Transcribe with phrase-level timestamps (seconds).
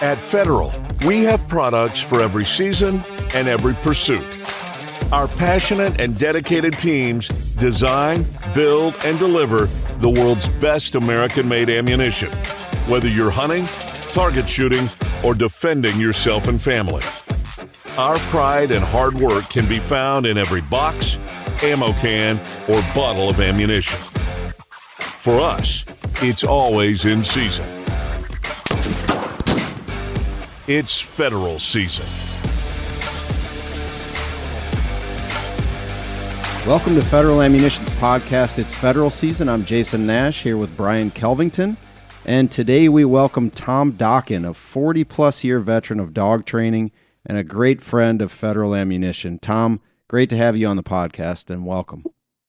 [0.00, 0.72] At Federal,
[1.06, 3.02] we have products for every season
[3.34, 4.24] and every pursuit.
[5.12, 9.66] Our passionate and dedicated teams design, build, and deliver
[10.00, 12.30] the world's best American made ammunition,
[12.86, 13.64] whether you're hunting,
[14.12, 14.88] target shooting,
[15.24, 17.02] or defending yourself and family.
[17.96, 21.18] Our pride and hard work can be found in every box,
[21.62, 23.98] ammo can, or bottle of ammunition.
[25.18, 25.83] For us,
[26.28, 27.66] it's always in season.
[30.66, 32.06] It's federal season.
[36.66, 38.58] Welcome to Federal Ammunition's podcast.
[38.58, 39.50] It's federal season.
[39.50, 41.76] I'm Jason Nash here with Brian Kelvington.
[42.24, 46.90] And today we welcome Tom Dokken, a 40 plus year veteran of dog training
[47.26, 49.38] and a great friend of Federal Ammunition.
[49.38, 52.02] Tom, great to have you on the podcast and welcome.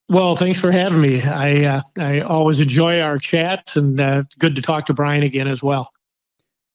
[0.08, 1.22] Well, thanks for having me.
[1.24, 5.48] I uh, I always enjoy our chats, and uh, good to talk to Brian again
[5.48, 5.90] as well.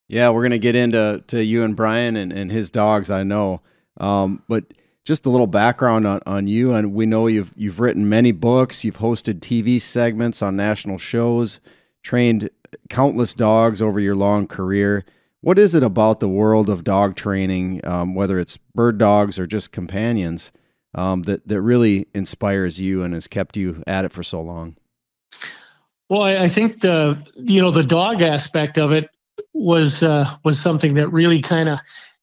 [0.08, 3.10] Yeah, we're gonna get into to you and Brian and, and his dogs.
[3.10, 3.60] I know,
[4.00, 4.64] um, but
[5.04, 6.74] just a little background on, on you.
[6.74, 11.60] And we know you've you've written many books, you've hosted TV segments on national shows,
[12.02, 12.50] trained
[12.88, 15.04] countless dogs over your long career.
[15.40, 19.46] What is it about the world of dog training, um, whether it's bird dogs or
[19.46, 20.52] just companions,
[20.94, 24.76] um, that that really inspires you and has kept you at it for so long?
[26.08, 29.08] Well, I, I think the you know the dog aspect of it
[29.54, 31.78] was uh, was something that really kind of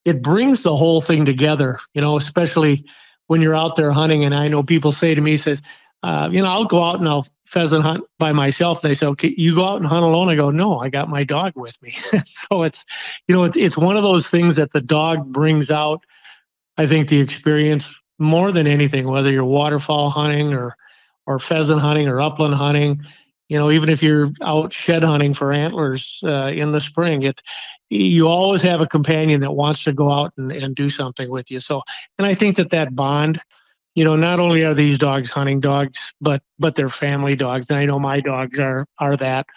[0.05, 1.79] it brings the whole thing together.
[1.93, 2.85] You know, especially
[3.27, 4.25] when you're out there hunting.
[4.25, 5.61] And I know people say to me, says,
[6.03, 8.81] uh, you know, I'll go out and I'll pheasant hunt by myself.
[8.81, 10.29] They say, okay, you go out and hunt alone.
[10.29, 11.91] I go, no, I got my dog with me.
[12.25, 12.85] so it's,
[13.27, 16.03] you know, it's it's one of those things that the dog brings out.
[16.77, 20.75] I think the experience more than anything, whether you're waterfowl hunting or
[21.25, 23.03] or pheasant hunting or upland hunting,
[23.49, 27.41] you know, even if you're out shed hunting for antlers uh, in the spring, it
[27.89, 31.49] you always have a companion that wants to go out and, and do something with
[31.49, 31.59] you.
[31.61, 31.83] So,
[32.17, 33.42] and I think that that bond,
[33.95, 37.69] you know, not only are these dogs hunting dogs, but but they're family dogs.
[37.69, 39.47] And I know my dogs are are that.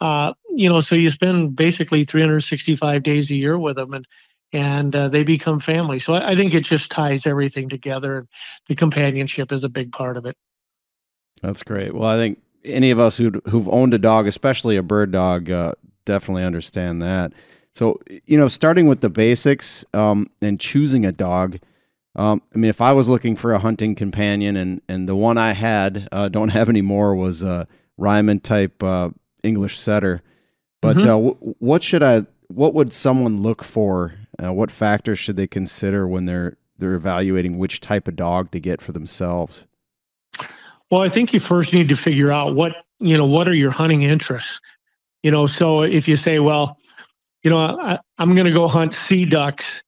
[0.00, 4.06] Uh, you know, so you spend basically 365 days a year with them, and
[4.52, 5.98] and uh, they become family.
[5.98, 8.18] So I, I think it just ties everything together.
[8.18, 8.28] And
[8.68, 10.36] the companionship is a big part of it.
[11.42, 11.94] That's great.
[11.94, 15.50] Well, I think any of us who who've owned a dog, especially a bird dog,
[15.50, 15.72] uh,
[16.04, 17.32] definitely understand that.
[17.74, 21.58] So you know, starting with the basics um, and choosing a dog.
[22.16, 25.38] Um, I mean, if I was looking for a hunting companion, and and the one
[25.38, 29.10] I had uh, don't have anymore was a Ryman type uh,
[29.42, 30.22] English setter.
[30.80, 31.08] But mm-hmm.
[31.08, 32.26] Uh, w- what should I?
[32.48, 34.14] What would someone look for?
[34.42, 38.60] Uh, what factors should they consider when they're they're evaluating which type of dog to
[38.60, 39.64] get for themselves?
[40.90, 43.70] Well, I think you first need to figure out what, you know, what are your
[43.70, 44.60] hunting interests?
[45.22, 46.78] You know, so if you say, well,
[47.42, 49.82] you know, I, am going to go hunt sea ducks,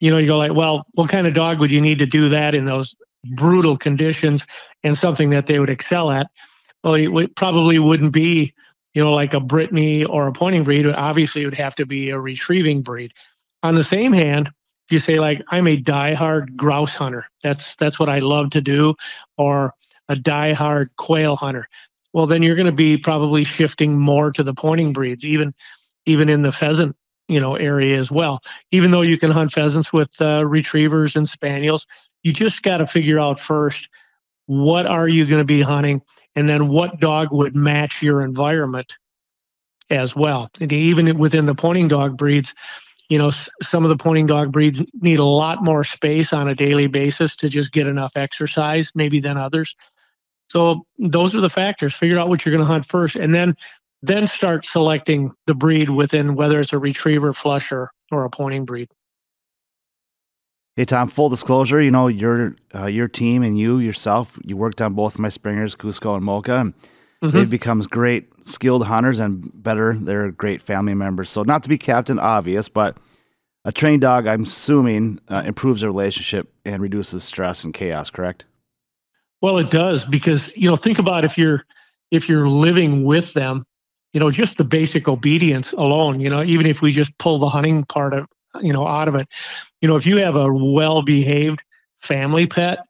[0.00, 2.28] you know, you go like, well, what kind of dog would you need to do
[2.28, 2.94] that in those
[3.36, 4.44] brutal conditions
[4.82, 6.28] and something that they would excel at?
[6.82, 8.52] Well, it probably wouldn't be,
[8.94, 10.86] you know, like a Brittany or a pointing breed.
[10.86, 13.12] Obviously, it would have to be a retrieving breed.
[13.62, 17.98] On the same hand, if you say like I'm a diehard grouse hunter, that's that's
[17.98, 18.94] what I love to do,
[19.36, 19.74] or
[20.08, 21.68] a die-hard quail hunter,
[22.12, 25.54] well, then you're going to be probably shifting more to the pointing breeds, even
[26.06, 26.96] even in the pheasant
[27.28, 28.40] you know area as well.
[28.70, 31.86] Even though you can hunt pheasants with uh, retrievers and spaniels,
[32.22, 33.88] you just got to figure out first
[34.46, 36.02] what are you going to be hunting,
[36.36, 38.92] and then what dog would match your environment
[39.88, 40.50] as well.
[40.60, 42.54] And even within the pointing dog breeds,
[43.08, 43.30] you know,
[43.62, 47.36] some of the pointing dog breeds need a lot more space on a daily basis
[47.36, 49.74] to just get enough exercise, maybe than others.
[50.48, 51.94] So those are the factors.
[51.94, 53.56] Figure out what you're going to hunt first, and then
[54.02, 58.88] then start selecting the breed within whether it's a retriever, flusher, or a pointing breed.
[60.76, 64.80] Hey Tom, full disclosure, you know your uh, your team and you yourself, you worked
[64.80, 66.56] on both my springers, Cusco and Mocha.
[66.56, 66.74] And
[67.22, 67.36] mm-hmm.
[67.36, 71.30] They've become great skilled hunters and better, they're great family members.
[71.30, 72.96] So not to be captain obvious, but
[73.64, 78.10] a trained dog, I'm assuming, uh, improves the relationship and reduces stress and chaos.
[78.10, 78.44] Correct?
[79.40, 81.64] Well, it does because you know think about if you're
[82.10, 83.64] if you're living with them,
[84.12, 86.20] you know just the basic obedience alone.
[86.20, 88.26] You know even if we just pull the hunting part of
[88.60, 89.28] you know out of it,
[89.80, 91.60] you know if you have a well behaved
[92.00, 92.80] family pet,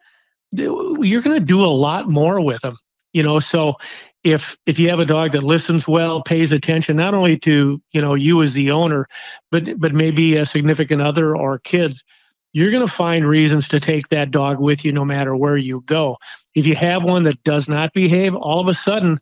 [0.52, 2.76] you're going to do a lot more with them.
[3.12, 3.76] You know so
[4.24, 8.00] if if you have a dog that listens well pays attention not only to you
[8.00, 9.08] know you as the owner
[9.50, 12.04] but but maybe a significant other or kids
[12.52, 15.82] you're going to find reasons to take that dog with you no matter where you
[15.86, 16.18] go.
[16.54, 19.18] If you have one that does not behave, all of a sudden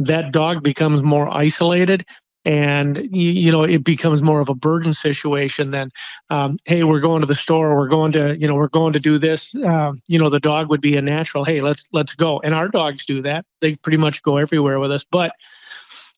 [0.00, 2.04] that dog becomes more isolated
[2.44, 5.90] and you, you, know it becomes more of a burden situation than
[6.30, 9.00] um, hey we're going to the store we're going to you know we're going to
[9.00, 12.40] do this uh, you know the dog would be a natural hey let's let's go.
[12.40, 13.44] And our dogs do that.
[13.60, 15.04] They pretty much go everywhere with us.
[15.04, 15.34] But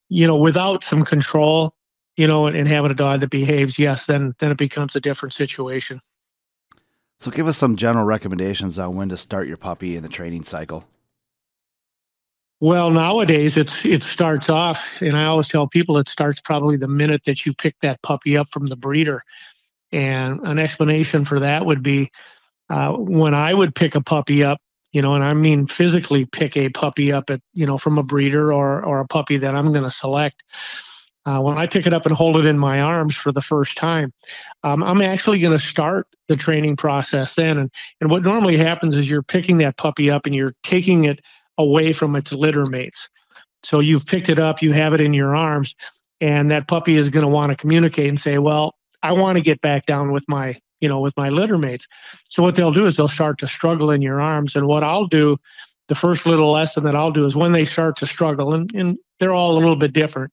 [0.09, 1.75] you know without some control
[2.17, 5.01] you know and, and having a dog that behaves yes then then it becomes a
[5.01, 6.01] different situation.
[7.19, 10.43] So give us some general recommendations on when to start your puppy in the training
[10.43, 10.85] cycle
[12.61, 16.89] well, nowadays it's it starts off, and I always tell people it starts probably the
[16.89, 19.23] minute that you pick that puppy up from the breeder.
[19.93, 22.11] And an explanation for that would be
[22.71, 24.61] uh, when I would pick a puppy up,
[24.93, 28.03] you know, and I mean physically pick a puppy up at you know from a
[28.03, 30.43] breeder or or a puppy that I'm going to select.
[31.27, 33.79] Uh, when I pick it up and hold it in my arms for the first
[33.79, 34.13] time,
[34.63, 37.57] um, I'm actually going to start the training process then.
[37.57, 37.71] And,
[38.03, 41.21] and what normally happens is you're picking that puppy up and you're taking it
[41.59, 43.09] away from its litter mates.
[43.63, 45.75] So you've picked it up, you have it in your arms,
[46.21, 49.43] and that puppy is going to want to communicate and say, "Well, I want to
[49.43, 51.87] get back down with my, you know, with my litter mates."
[52.29, 55.07] So what they'll do is they'll start to struggle in your arms, and what I'll
[55.07, 55.39] do,
[55.89, 58.99] the first little lesson that I'll do is when they start to struggle, and, and
[59.19, 60.33] they're all a little bit different,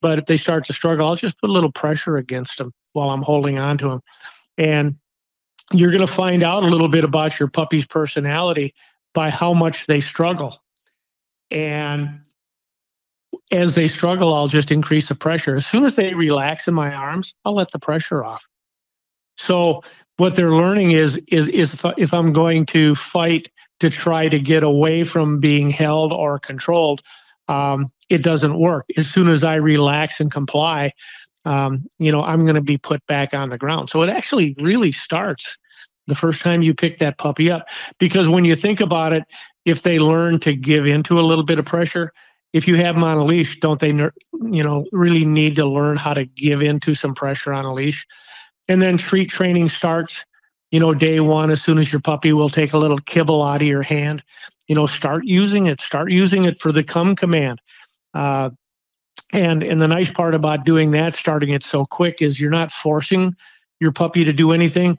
[0.00, 3.10] but if they start to struggle, I'll just put a little pressure against them while
[3.10, 4.00] I'm holding on to them,
[4.58, 4.96] and
[5.72, 8.74] you're going to find out a little bit about your puppy's personality
[9.18, 10.62] by how much they struggle.
[11.50, 12.20] And
[13.50, 15.56] as they struggle, I'll just increase the pressure.
[15.56, 18.46] As soon as they relax in my arms, I'll let the pressure off.
[19.36, 19.82] So
[20.18, 23.50] what they're learning is is is if I'm going to fight
[23.80, 27.02] to try to get away from being held or controlled,
[27.48, 28.86] um, it doesn't work.
[28.96, 30.92] As soon as I relax and comply,
[31.44, 33.90] um, you know, I'm going to be put back on the ground.
[33.90, 35.58] So it actually really starts
[36.08, 37.68] the first time you pick that puppy up.
[37.98, 39.24] Because when you think about it,
[39.64, 42.12] if they learn to give into a little bit of pressure,
[42.52, 45.96] if you have them on a leash, don't they, you know, really need to learn
[45.96, 48.06] how to give into some pressure on a leash?
[48.68, 50.24] And then treat training starts,
[50.70, 53.60] you know, day one, as soon as your puppy will take a little kibble out
[53.60, 54.22] of your hand,
[54.66, 57.60] you know, start using it, start using it for the come command.
[58.14, 58.50] Uh,
[59.32, 62.72] and and the nice part about doing that, starting it so quick, is you're not
[62.72, 63.36] forcing
[63.78, 64.98] your puppy to do anything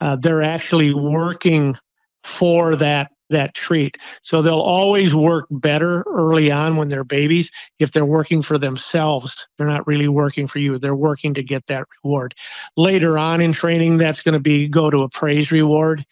[0.00, 1.76] uh, they're actually working
[2.22, 3.96] for that that treat.
[4.22, 9.46] So they'll always work better early on when they're babies if they're working for themselves.
[9.56, 10.78] They're not really working for you.
[10.78, 12.34] They're working to get that reward.
[12.76, 16.04] Later on in training, that's going to be go to a praise reward.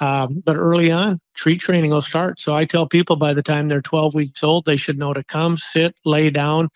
[0.00, 2.40] Um, but early on, treat training will start.
[2.40, 5.22] So I tell people by the time they're 12 weeks old, they should know to
[5.24, 6.68] come, sit, lay down,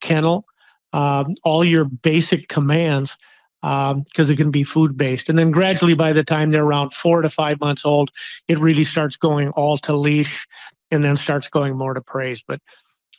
[0.00, 0.44] kennel,
[0.92, 3.16] um, all your basic commands
[3.64, 5.30] because um, it can be food based.
[5.30, 8.10] And then gradually, by the time they're around four to five months old,
[8.46, 10.46] it really starts going all to leash
[10.90, 12.44] and then starts going more to praise.
[12.46, 12.60] But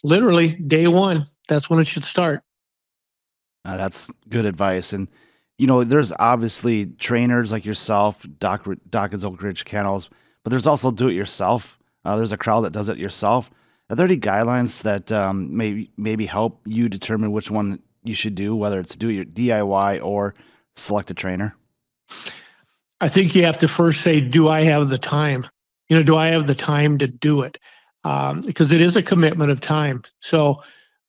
[0.04, 2.44] literally, day one, that's when it should start.
[3.64, 4.94] Uh, that's good advice.
[4.94, 5.08] And,
[5.58, 10.12] you know, there's obviously trainers like yourself, Doc, Doc Oak Ridge Kennels,
[10.44, 11.80] but there's also do it yourself.
[12.04, 13.50] Uh, there's a crowd that does it yourself.
[13.90, 18.36] Are there any guidelines that um, maybe maybe help you determine which one you should
[18.36, 20.36] do, whether it's do your DIY or
[20.76, 21.56] select a trainer?
[23.02, 25.48] I think you have to first say, do I have the time?
[25.90, 27.58] You know, do I have the time to do it?
[28.04, 30.04] Um, because it is a commitment of time.
[30.20, 30.62] So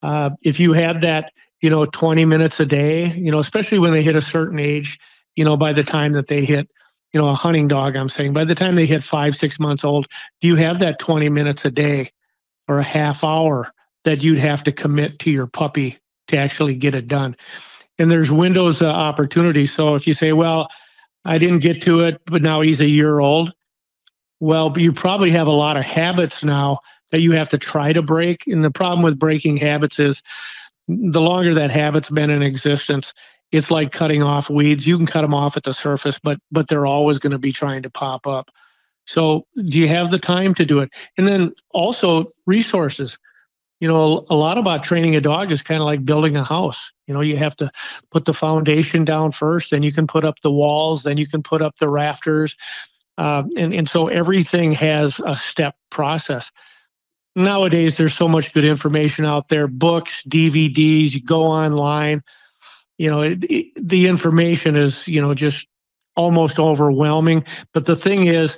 [0.02, 3.92] uh, if you had that, you know, 20 minutes a day, you know, especially when
[3.92, 4.98] they hit a certain age,
[5.34, 6.68] you know, by the time that they hit,
[7.12, 9.84] you know, a hunting dog, I'm saying, by the time they hit five, six months
[9.84, 10.06] old,
[10.40, 12.10] do you have that 20 minutes a day
[12.68, 13.72] or a half hour
[14.04, 17.36] that you'd have to commit to your puppy to actually get it done.
[17.98, 19.66] And there's windows uh, of opportunity.
[19.66, 20.68] So if you say, well,
[21.24, 23.52] I didn't get to it, but now he's a year old,
[24.40, 26.80] well, you probably have a lot of habits now
[27.10, 28.46] that you have to try to break.
[28.46, 30.22] And the problem with breaking habits is
[30.88, 33.12] the longer that habit's been in existence,
[33.52, 34.86] it's like cutting off weeds.
[34.86, 37.52] You can cut them off at the surface, but but they're always going to be
[37.52, 38.50] trying to pop up.
[39.06, 40.90] So do you have the time to do it?
[41.16, 43.18] And then also resources
[43.80, 46.92] you know, a lot about training a dog is kind of like building a house.
[47.06, 47.70] You know, you have to
[48.10, 51.42] put the foundation down first, then you can put up the walls, then you can
[51.42, 52.56] put up the rafters.
[53.18, 56.50] Uh, and, and so everything has a step process.
[57.34, 62.22] Nowadays, there's so much good information out there books, DVDs, you go online.
[62.96, 65.66] You know, it, it, the information is, you know, just
[66.16, 67.44] almost overwhelming.
[67.74, 68.56] But the thing is,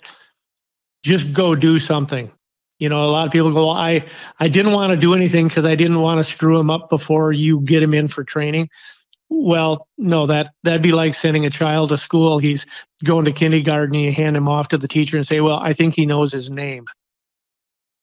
[1.03, 2.31] just go do something
[2.79, 4.05] you know, a lot of people go, I,
[4.41, 7.33] I didn't want to do anything because I didn't want to screw him up before
[7.33, 8.69] you get him in for training.
[9.31, 12.39] Well, no, that that'd be like sending a child to school.
[12.39, 12.67] He's
[13.05, 15.95] going to kindergarten, you hand him off to the teacher and say, "Well, I think
[15.95, 16.87] he knows his name."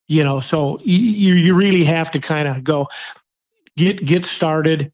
[0.07, 2.87] You know, so you you really have to kind of go.
[3.77, 4.91] get get started,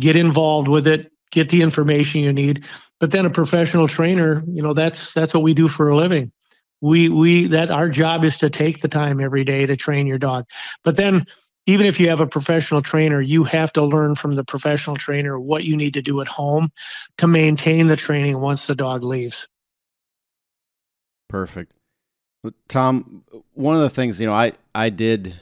[0.00, 2.64] get involved with it, get the information you need.
[3.00, 6.32] But then a professional trainer, you know, that's that's what we do for a living.
[6.84, 10.18] We we that our job is to take the time every day to train your
[10.18, 10.44] dog.
[10.82, 11.26] But then
[11.64, 15.40] even if you have a professional trainer, you have to learn from the professional trainer
[15.40, 16.70] what you need to do at home
[17.16, 19.48] to maintain the training once the dog leaves.
[21.30, 21.72] Perfect.
[22.68, 23.24] Tom,
[23.54, 25.40] one of the things, you know, I, I did,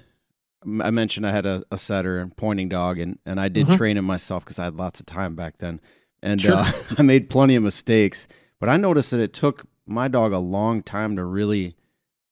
[0.65, 3.77] I mentioned I had a, a setter and pointing dog, and, and I did mm-hmm.
[3.77, 5.81] train him myself because I had lots of time back then.
[6.23, 6.55] And sure.
[6.55, 8.29] uh, I made plenty of mistakes,
[8.61, 11.77] but I noticed that it took my dog a long time to really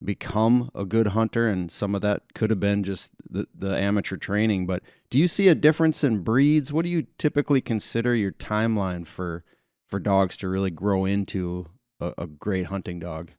[0.02, 1.49] become a good hunter.
[1.49, 4.66] And some of that could have been just the, the amateur training.
[4.66, 6.73] But do you see a difference in breeds?
[6.73, 9.45] What do you typically consider your timeline for,
[9.88, 11.66] for dogs to really grow into
[12.00, 13.30] a, a great hunting dog?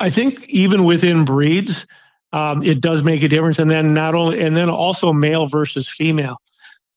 [0.00, 1.86] I think even within breeds,
[2.32, 3.58] um, it does make a difference.
[3.58, 6.40] And then not only, and then also male versus female.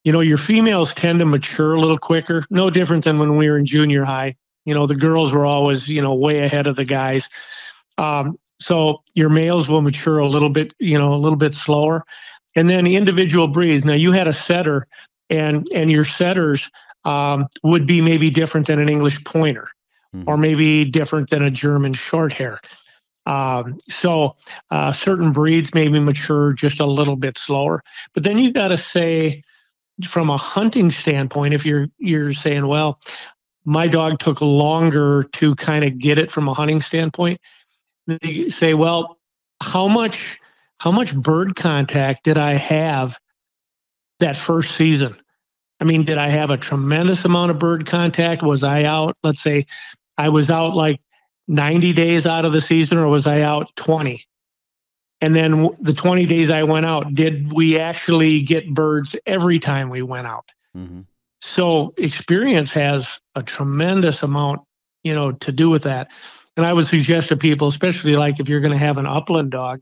[0.03, 2.45] You know, your females tend to mature a little quicker.
[2.49, 4.35] No different than when we were in junior high.
[4.69, 7.27] You know, the girls were always, you know, way ahead of the guys.
[7.97, 12.05] Um, so your males will mature a little bit, you know, a little bit slower.
[12.55, 13.83] And then individual breeds.
[13.83, 14.87] Now you had a setter,
[15.29, 16.69] and and your setters
[17.05, 19.67] um, would be maybe different than an English pointer
[20.15, 20.29] mm-hmm.
[20.29, 22.59] or maybe different than a German short hair.
[23.25, 24.35] Um, so
[24.71, 27.83] uh, certain breeds maybe mature just a little bit slower.
[28.13, 29.43] But then you've got to say,
[30.07, 32.99] from a hunting standpoint, if you're you're saying, well,
[33.65, 37.39] my dog took longer to kind of get it from a hunting standpoint,
[38.21, 39.17] you say, well,
[39.61, 40.39] how much
[40.79, 43.17] how much bird contact did I have
[44.19, 45.15] that first season?
[45.81, 48.41] I mean, did I have a tremendous amount of bird contact?
[48.41, 49.65] Was I out, let's say,
[50.17, 51.01] I was out like
[51.47, 54.25] 90 days out of the season or was I out 20?
[55.21, 59.89] And then the 20 days I went out, did we actually get birds every time
[59.89, 60.49] we went out?
[60.75, 61.01] Mm-hmm.
[61.41, 64.61] So experience has a tremendous amount,
[65.03, 66.09] you know, to do with that.
[66.57, 69.51] And I would suggest to people, especially like if you're going to have an upland
[69.51, 69.81] dog,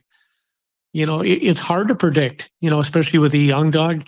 [0.94, 4.06] you know, it, it's hard to predict, you know, especially with a young dog.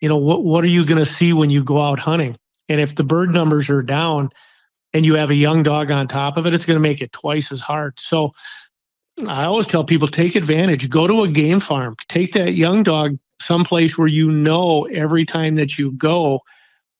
[0.00, 2.36] You know, what what are you going to see when you go out hunting?
[2.68, 4.30] And if the bird numbers are down,
[4.94, 7.12] and you have a young dog on top of it, it's going to make it
[7.12, 7.98] twice as hard.
[7.98, 8.32] So
[9.26, 13.18] I always tell people take advantage, go to a game farm, take that young dog
[13.40, 16.40] someplace where you know every time that you go,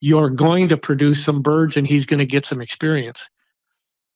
[0.03, 3.25] you're going to produce some birds and he's going to get some experience.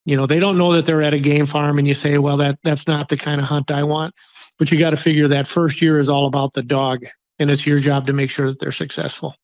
[0.05, 2.37] You know, they don't know that they're at a game farm and you say, well,
[2.37, 4.15] that that's not the kind of hunt I want.
[4.59, 7.05] But you got to figure that first year is all about the dog
[7.39, 9.35] and it's your job to make sure that they're successful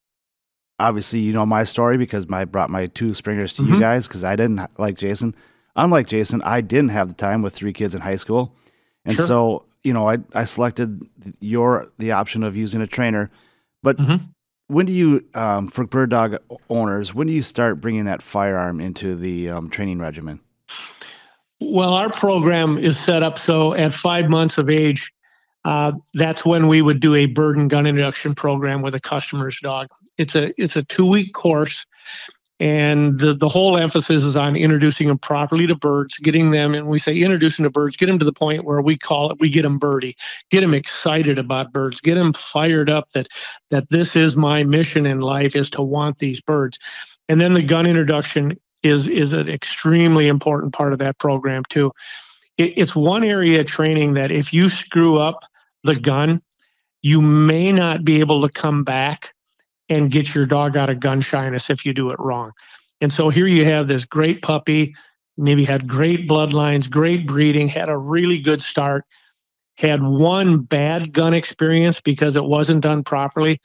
[0.83, 3.75] obviously you know my story because I brought my two springers to mm-hmm.
[3.75, 5.35] you guys because I didn't like Jason.
[5.75, 8.55] Unlike Jason, I didn't have the time with three kids in high school,
[9.05, 9.27] and sure.
[9.27, 11.01] so you know I I selected
[11.41, 13.29] your the option of using a trainer.
[13.83, 14.25] But mm-hmm.
[14.73, 16.37] When do you um, for bird dog
[16.71, 20.41] owners when do you start bringing that firearm into the um, training regimen?
[21.61, 25.13] Well, our program is set up so at five months of age,
[25.65, 29.59] uh, that's when we would do a bird and gun introduction program with a customer's
[29.61, 29.89] dog.
[30.19, 31.87] It's a it's a two week course,
[32.63, 36.87] and the the whole emphasis is on introducing them properly to birds, getting them, and
[36.87, 39.51] we say introducing to birds, get them to the point where we call it, we
[39.51, 40.17] get them birdie,
[40.53, 43.27] get them excited about birds, get them fired up that
[43.73, 46.79] that this is my mission in life is to want these birds,
[47.29, 51.91] and then the gun introduction is is an extremely important part of that program too.
[52.59, 55.41] It, it's one area of training that if you screw up
[55.83, 56.41] the gun,
[57.01, 59.31] you may not be able to come back
[59.93, 62.53] and get your dog out of gun shyness if you do it wrong.
[63.01, 64.95] And so here you have this great puppy,
[65.37, 69.05] maybe had great bloodlines, great breeding, had a really good start,
[69.77, 73.61] had one bad gun experience because it wasn't done properly.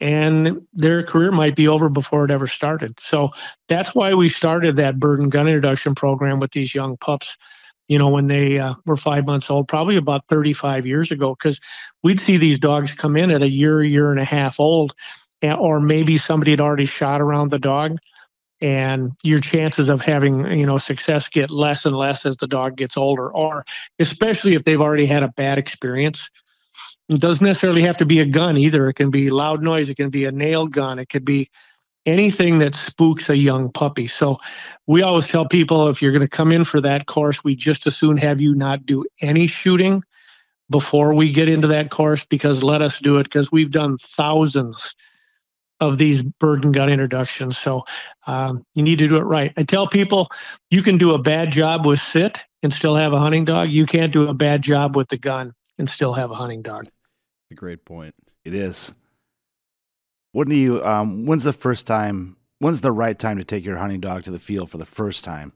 [0.00, 2.98] And their career might be over before it ever started.
[3.00, 3.30] So
[3.68, 7.36] that's why we started that bird and gun introduction program with these young pups
[7.88, 11.60] you know, when they uh, were five months old, probably about 35 years ago, because
[12.02, 14.94] we'd see these dogs come in at a year, year and a half old,
[15.42, 17.98] or maybe somebody had already shot around the dog.
[18.62, 22.76] And your chances of having, you know, success get less and less as the dog
[22.76, 23.66] gets older, or
[23.98, 26.30] especially if they've already had a bad experience.
[27.10, 28.88] It doesn't necessarily have to be a gun either.
[28.88, 29.90] It can be loud noise.
[29.90, 30.98] It can be a nail gun.
[30.98, 31.50] It could be
[32.06, 34.06] anything that spooks a young puppy.
[34.06, 34.38] So
[34.86, 37.86] we always tell people if you're going to come in for that course, we just
[37.86, 40.02] as soon have you not do any shooting
[40.70, 44.94] before we get into that course because let us do it because we've done thousands
[45.80, 47.58] of these bird and gun introductions.
[47.58, 47.84] So
[48.26, 49.52] um, you need to do it right.
[49.56, 50.28] I tell people
[50.70, 53.70] you can do a bad job with sit and still have a hunting dog.
[53.70, 56.86] You can't do a bad job with the gun and still have a hunting dog.
[57.50, 58.14] A great point.
[58.44, 58.92] It is.
[60.32, 60.84] When do you?
[60.84, 62.36] Um, when's the first time?
[62.58, 65.24] When's the right time to take your hunting dog to the field for the first
[65.24, 65.52] time?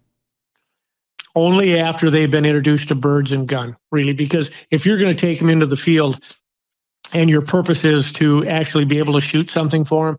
[1.34, 5.20] Only after they've been introduced to birds and gun, really, because if you're going to
[5.20, 6.20] take them into the field,
[7.12, 10.18] and your purpose is to actually be able to shoot something for them,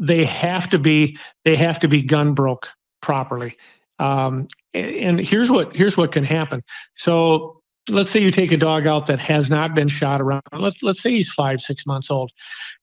[0.00, 2.68] they have to be they have to be gun broke
[3.00, 3.56] properly.
[3.98, 6.62] Um, and here's what here's what can happen.
[6.94, 10.42] So let's say you take a dog out that has not been shot around.
[10.52, 12.30] Let's let's say he's five six months old.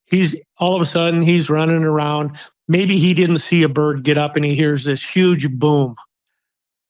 [0.06, 2.38] He's all of a sudden he's running around.
[2.68, 5.96] Maybe he didn't see a bird get up and he hears this huge boom.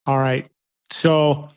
[0.06, 0.50] All right,
[0.92, 1.50] so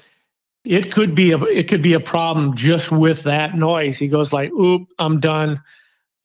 [0.64, 3.96] it could be a it could be a problem just with that noise.
[3.98, 5.62] He goes like, "Oop, I'm done."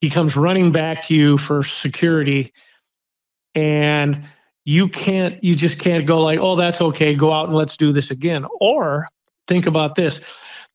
[0.01, 2.53] He comes running back to you for security,
[3.53, 4.25] and
[4.65, 7.15] you can't you just can't go like oh that's okay.
[7.15, 8.45] Go out and let's do this again.
[8.59, 9.07] Or
[9.47, 10.19] think about this.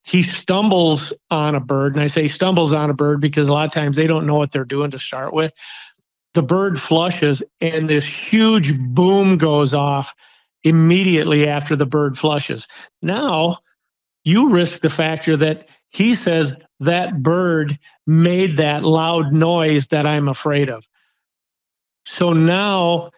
[0.03, 3.67] He stumbles on a bird and i say stumbles on a bird because a lot
[3.67, 5.53] of times they don't know what they're doing to start with.
[6.33, 10.11] The bird flushes and this huge boom goes off
[10.63, 12.67] immediately after the bird flushes.
[13.01, 13.59] Now
[14.23, 17.77] you risk the factor that he says that bird
[18.07, 20.85] made that loud noise that i'm afraid of.
[22.05, 23.11] So now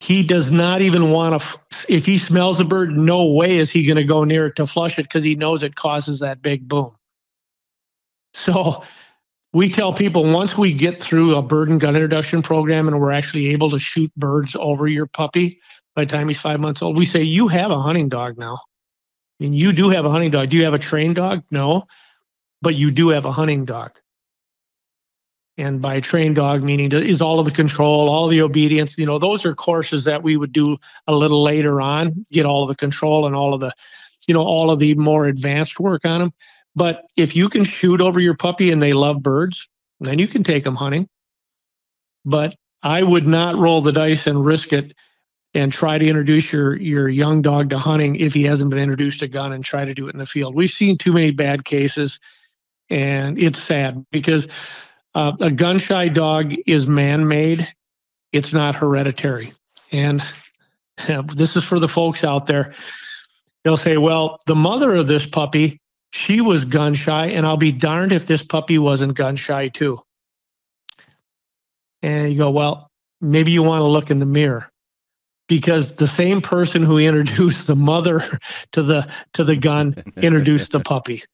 [0.00, 3.84] he does not even want to if he smells a bird no way is he
[3.84, 6.68] going to go near it to flush it because he knows it causes that big
[6.68, 6.94] boom.
[8.34, 8.84] So
[9.52, 13.12] we tell people once we get through a bird and gun introduction program and we're
[13.12, 15.58] actually able to shoot birds over your puppy
[15.98, 16.96] by the time he's five months old.
[16.96, 18.54] We say you have a hunting dog now.
[18.54, 20.48] I mean, you do have a hunting dog.
[20.48, 21.42] Do you have a trained dog?
[21.50, 21.88] No.
[22.62, 23.90] But you do have a hunting dog.
[25.56, 29.18] And by trained dog meaning is all of the control all the obedience you know
[29.18, 30.76] those are courses that we would do
[31.08, 33.72] a little later on get all of the control and all of the
[34.28, 36.32] you know all of the more advanced work on them
[36.76, 40.44] but if you can shoot over your puppy and they love birds then you can
[40.44, 41.08] take them hunting.
[42.24, 44.94] But i would not roll the dice and risk it
[45.54, 49.20] and try to introduce your your young dog to hunting if he hasn't been introduced
[49.20, 51.64] to gun and try to do it in the field we've seen too many bad
[51.64, 52.20] cases
[52.90, 54.48] and it's sad because
[55.14, 57.68] uh, a gun shy dog is man made,
[58.32, 59.52] it's not hereditary.
[59.92, 60.22] And
[61.34, 62.74] this is for the folks out there.
[63.64, 65.80] They'll say, well, the mother of this puppy,
[66.12, 70.00] she was gun shy, and I'll be darned if this puppy wasn't gun shy too.
[72.02, 72.88] And you go, well,
[73.20, 74.70] maybe you want to look in the mirror
[75.48, 78.22] because the same person who introduced the mother
[78.72, 81.24] to the to the gun introduced the puppy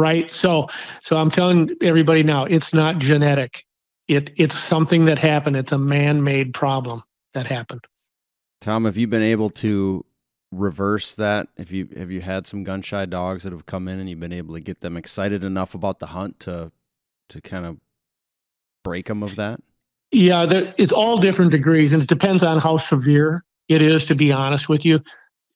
[0.00, 0.30] right?
[0.30, 0.68] So,
[1.02, 3.64] so I'm telling everybody now, it's not genetic.
[4.08, 5.56] It it's something that happened.
[5.56, 7.84] It's a man-made problem that happened.
[8.60, 10.04] Tom, have you been able to
[10.50, 11.48] reverse that?
[11.56, 14.18] if you have you had some gun shy dogs that have come in and you've
[14.18, 16.72] been able to get them excited enough about the hunt to
[17.28, 17.78] to kind of
[18.82, 19.60] break them of that?
[20.12, 24.04] Yeah, there, it's all different degrees, and it depends on how severe it is.
[24.06, 25.00] To be honest with you,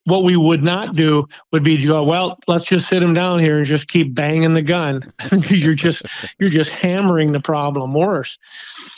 [0.04, 3.40] what we would not do would be to go, well, let's just sit him down
[3.40, 5.12] here and just keep banging the gun
[5.48, 6.02] you're just
[6.38, 8.38] you're just hammering the problem worse.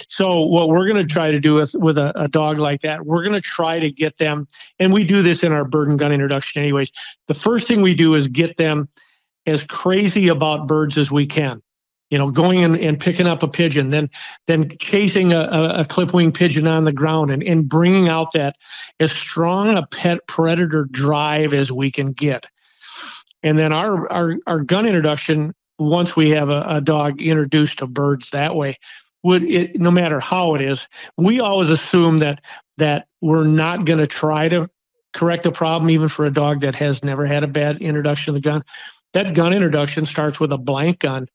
[0.09, 3.07] So what we're going to try to do with with a, a dog like that,
[3.07, 5.99] we're going to try to get them, and we do this in our bird and
[5.99, 6.91] gun introduction anyways.
[7.29, 8.89] The first thing we do is get them
[9.47, 11.63] as crazy about birds as we can
[12.11, 14.09] you know, going and, and picking up a pigeon, then
[14.47, 18.57] then chasing a, a, a clipwing pigeon on the ground and, and bringing out that
[19.01, 22.47] as strong a pet predator drive as we can get.
[23.43, 27.87] And then our our, our gun introduction, once we have a, a dog introduced to
[27.87, 28.79] birds that way,
[29.25, 32.41] would it no matter how it is, we always assume that
[32.79, 34.71] that we're not going to try to
[35.13, 38.33] correct a problem even for a dog that has never had a bad introduction to
[38.33, 38.63] the gun.
[39.15, 41.27] That gun introduction starts with a blank gun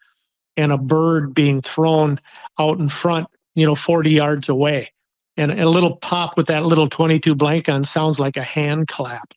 [0.57, 2.19] and a bird being thrown
[2.59, 4.91] out in front, you know, 40 yards away.
[5.37, 9.33] And a little pop with that little 22 blank gun sounds like a hand clap.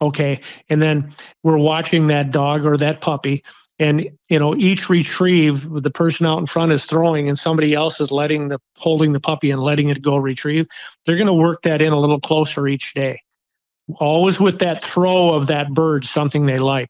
[0.00, 0.40] Okay.
[0.68, 3.44] And then we're watching that dog or that puppy.
[3.78, 8.00] And you know, each retrieve the person out in front is throwing and somebody else
[8.00, 10.66] is letting the holding the puppy and letting it go retrieve.
[11.04, 13.20] They're going to work that in a little closer each day.
[13.96, 16.88] Always with that throw of that bird, something they like.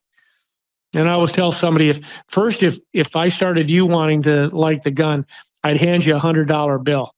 [0.95, 4.83] And I always tell somebody if first if if I started you wanting to like
[4.83, 5.27] the gun,
[5.63, 7.15] I'd hand you a hundred dollar bill,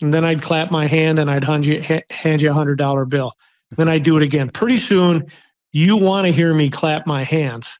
[0.00, 3.04] and then I'd clap my hand and I'd hand you hand you a hundred dollar
[3.04, 3.32] bill.
[3.76, 4.50] Then I'd do it again.
[4.50, 5.30] Pretty soon,
[5.72, 7.78] you want to hear me clap my hands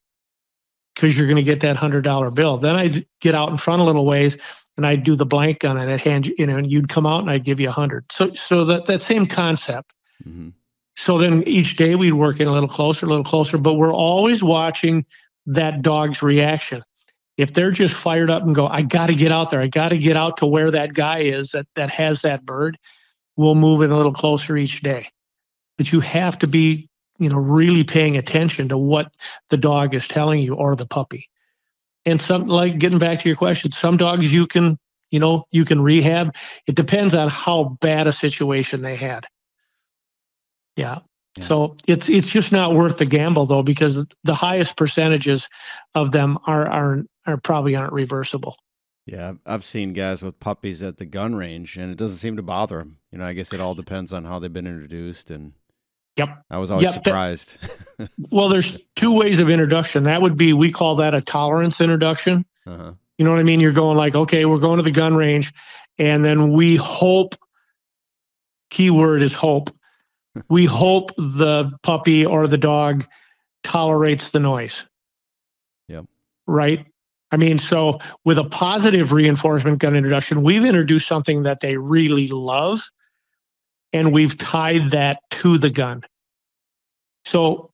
[0.94, 2.58] because you're going to get that hundred dollar bill.
[2.58, 4.36] Then I'd get out in front a little ways
[4.76, 7.06] and I'd do the blank gun and I'd hand you, you know, and you'd come
[7.06, 8.04] out and I'd give you a hundred.
[8.10, 9.92] So so that that same concept.
[10.26, 10.50] Mm-hmm.
[10.96, 13.92] So then each day we'd work in a little closer, a little closer, but we're
[13.92, 15.04] always watching
[15.46, 16.82] that dog's reaction.
[17.36, 19.88] if they're just fired up and go, I got to get out there, I got
[19.88, 22.78] to get out to where that guy is that that has that bird,
[23.36, 25.08] we'll move in a little closer each day.
[25.76, 29.12] But you have to be, you know, really paying attention to what
[29.50, 31.28] the dog is telling you or the puppy.
[32.06, 34.78] And some like getting back to your question, some dogs you can,
[35.10, 36.34] you know, you can rehab.
[36.66, 39.26] It depends on how bad a situation they had.
[40.76, 41.00] Yeah.
[41.36, 41.44] Yeah.
[41.44, 45.48] So it's it's just not worth the gamble though because the highest percentages
[45.94, 48.56] of them are are are probably aren't reversible.
[49.06, 52.42] Yeah, I've seen guys with puppies at the gun range, and it doesn't seem to
[52.42, 52.98] bother them.
[53.10, 55.52] You know, I guess it all depends on how they've been introduced, and
[56.16, 57.58] yep, I was always yep, surprised.
[58.32, 60.02] Well, there's two ways of introduction.
[60.04, 62.44] That would be we call that a tolerance introduction.
[62.66, 62.92] Uh-huh.
[63.18, 63.60] You know what I mean?
[63.60, 65.52] You're going like, okay, we're going to the gun range,
[65.98, 67.34] and then we hope.
[68.70, 69.70] Keyword is hope
[70.48, 73.06] we hope the puppy or the dog
[73.62, 74.84] tolerates the noise.
[75.88, 76.06] Yep.
[76.46, 76.86] Right?
[77.30, 82.28] I mean, so with a positive reinforcement gun introduction, we've introduced something that they really
[82.28, 82.82] love
[83.92, 86.02] and we've tied that to the gun.
[87.24, 87.70] So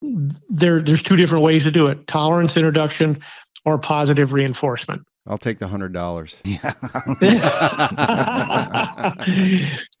[0.00, 3.20] there, there's two different ways to do it tolerance introduction
[3.64, 5.02] or positive reinforcement.
[5.28, 6.40] I'll take the hundred dollars.
[6.44, 6.72] Yeah.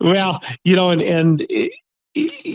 [0.00, 1.46] well, you know, and and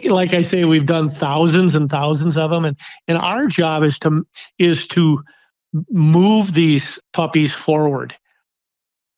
[0.06, 2.76] like I say, we've done thousands and thousands of them, and
[3.08, 4.26] and our job is to
[4.58, 5.22] is to
[5.90, 8.16] move these puppies forward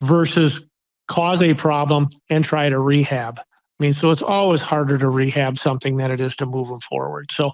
[0.01, 0.61] versus
[1.07, 3.39] cause a problem and try to rehab.
[3.39, 6.81] I mean, so it's always harder to rehab something than it is to move them
[6.81, 7.29] forward.
[7.33, 7.51] So,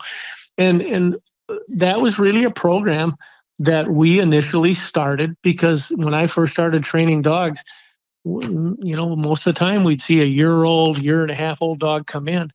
[0.58, 1.18] and and
[1.78, 3.16] that was really a program
[3.60, 7.64] that we initially started because when I first started training dogs,
[8.24, 11.62] you know, most of the time we'd see a year old, year and a half
[11.62, 12.52] old dog come in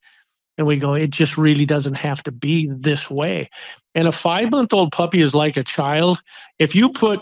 [0.59, 3.50] and we go, it just really doesn't have to be this way.
[3.94, 6.20] And a five month old puppy is like a child.
[6.59, 7.20] If you put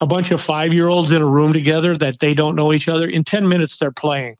[0.00, 2.88] a bunch of five year olds in a room together that they don't know each
[2.88, 4.36] other, in 10 minutes they're playing.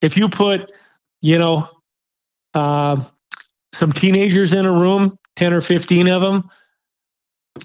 [0.00, 0.70] If you put,
[1.22, 1.68] you know,
[2.52, 3.02] uh,
[3.72, 6.50] some teenagers in a room, 10 or 15 of them,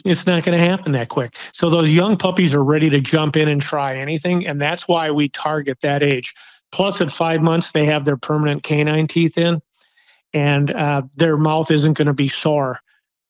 [0.06, 1.36] it's not going to happen that quick.
[1.52, 4.46] So those young puppies are ready to jump in and try anything.
[4.46, 6.34] And that's why we target that age.
[6.72, 9.60] Plus, at five months, they have their permanent canine teeth in,
[10.34, 12.80] and uh, their mouth isn't going to be sore,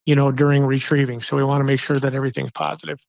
[0.05, 1.21] you know, during retrieving.
[1.21, 2.99] So we want to make sure that everything's positive.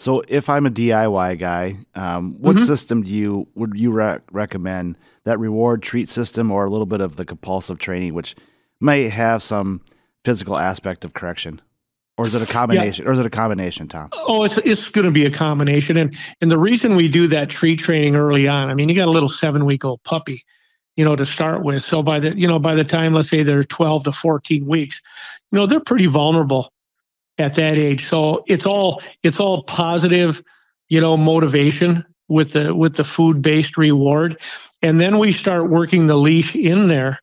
[0.00, 2.64] So, if I'm a DIY guy, um, what mm-hmm.
[2.64, 3.92] system do you would you
[4.32, 4.98] recommend?
[5.22, 8.34] That reward treat system, or a little bit of the compulsive training, which
[8.80, 9.80] may have some
[10.24, 11.60] physical aspect of correction?
[12.22, 13.04] Or is it a combination?
[13.04, 13.10] Yeah.
[13.10, 14.10] Or is it a combination, Tom?
[14.12, 17.50] Oh, it's it's going to be a combination, and and the reason we do that
[17.50, 20.44] treat training early on, I mean, you got a little seven week old puppy,
[20.94, 21.82] you know, to start with.
[21.82, 25.02] So by the you know by the time let's say they're twelve to fourteen weeks,
[25.50, 26.72] you know, they're pretty vulnerable
[27.38, 28.08] at that age.
[28.08, 30.40] So it's all it's all positive,
[30.90, 34.38] you know, motivation with the with the food based reward,
[34.80, 37.18] and then we start working the leash in there.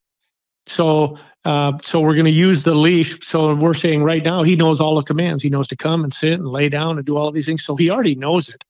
[0.68, 1.18] So
[1.50, 3.18] uh, so we're going to use the leash.
[3.26, 5.42] So we're saying right now he knows all the commands.
[5.42, 7.66] He knows to come and sit and lay down and do all of these things.
[7.66, 8.64] So he already knows it.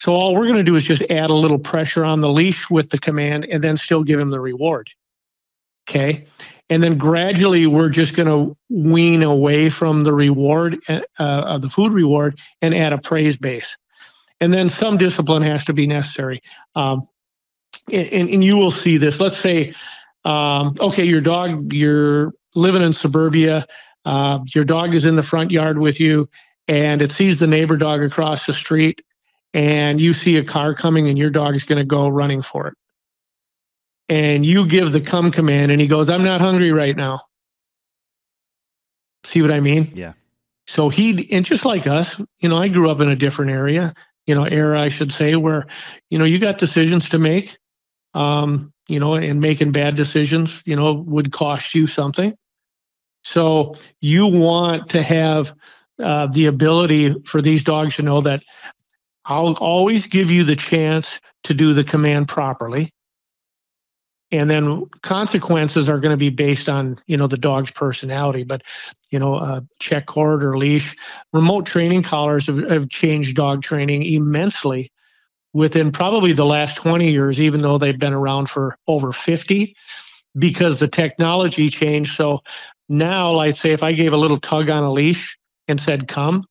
[0.00, 2.68] So all we're going to do is just add a little pressure on the leash
[2.68, 4.90] with the command and then still give him the reward.
[5.88, 6.24] Okay.
[6.68, 11.70] And then gradually we're just going to wean away from the reward, uh, of the
[11.70, 13.76] food reward, and add a praise base.
[14.40, 16.42] And then some discipline has to be necessary.
[16.74, 17.08] Um,
[17.88, 19.20] and, and, you will see this.
[19.20, 19.74] Let's say
[20.28, 23.66] um, okay, your dog, you're living in suburbia,
[24.04, 26.28] uh, your dog is in the front yard with you,
[26.68, 29.00] and it sees the neighbor dog across the street,
[29.54, 32.68] and you see a car coming, and your dog is going to go running for
[32.68, 32.74] it.
[34.10, 37.20] And you give the come command, and he goes, I'm not hungry right now.
[39.24, 39.92] See what I mean?
[39.94, 40.12] Yeah.
[40.66, 43.94] So he, and just like us, you know, I grew up in a different area,
[44.26, 45.66] you know, era, I should say, where,
[46.10, 47.57] you know, you got decisions to make.
[48.14, 52.34] Um, you know, and making bad decisions, you know, would cost you something.
[53.22, 55.52] So you want to have
[56.02, 58.42] uh, the ability for these dogs to know that
[59.26, 62.90] I'll always give you the chance to do the command properly.
[64.30, 68.44] And then consequences are going to be based on, you know, the dog's personality.
[68.44, 68.62] But,
[69.10, 70.96] you know, uh, check cord or leash,
[71.32, 74.90] remote training collars have, have changed dog training immensely
[75.58, 79.74] within probably the last 20 years, even though they've been around for over 50,
[80.38, 82.14] because the technology changed.
[82.14, 82.42] So
[82.88, 86.46] now, like say, if I gave a little tug on a leash and said, come,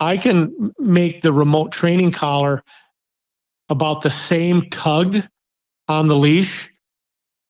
[0.00, 2.64] I can make the remote training collar
[3.68, 5.18] about the same tug
[5.86, 6.68] on the leash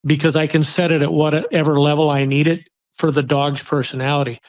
[0.04, 2.68] because I can set it at whatever level I need it
[2.98, 4.40] for the dog's personality.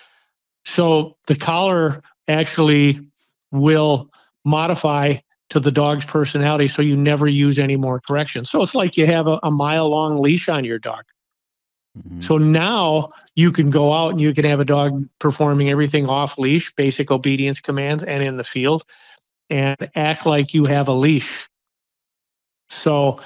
[0.65, 3.07] So the collar actually
[3.51, 4.09] will
[4.43, 5.19] modify
[5.49, 8.49] to the dog's personality so you never use any more corrections.
[8.49, 11.03] So it's like you have a, a mile long leash on your dog.
[11.97, 12.21] Mm-hmm.
[12.21, 16.37] So now you can go out and you can have a dog performing everything off
[16.37, 18.83] leash, basic obedience commands, and in the field,
[19.49, 21.47] and act like you have a leash.
[22.69, 23.19] So,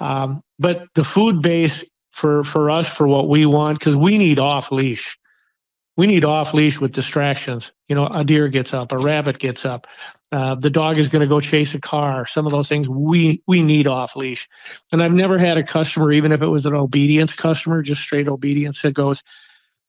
[0.00, 4.38] um, but the food base for for us for what we want because we need
[4.38, 5.18] off leash
[5.96, 7.72] we need off leash with distractions.
[7.88, 9.86] You know, a deer gets up, a rabbit gets up,
[10.32, 12.26] uh, the dog is going to go chase a car.
[12.26, 14.48] Some of those things we we need off leash.
[14.92, 18.28] And I've never had a customer, even if it was an obedience customer, just straight
[18.28, 19.22] obedience, that goes,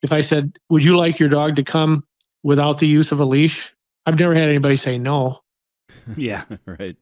[0.04, 2.04] if I said, "Would you like your dog to come
[2.43, 3.73] without the use of a leash?"
[4.06, 5.39] I've never had anybody say no.
[6.15, 6.95] Yeah, right.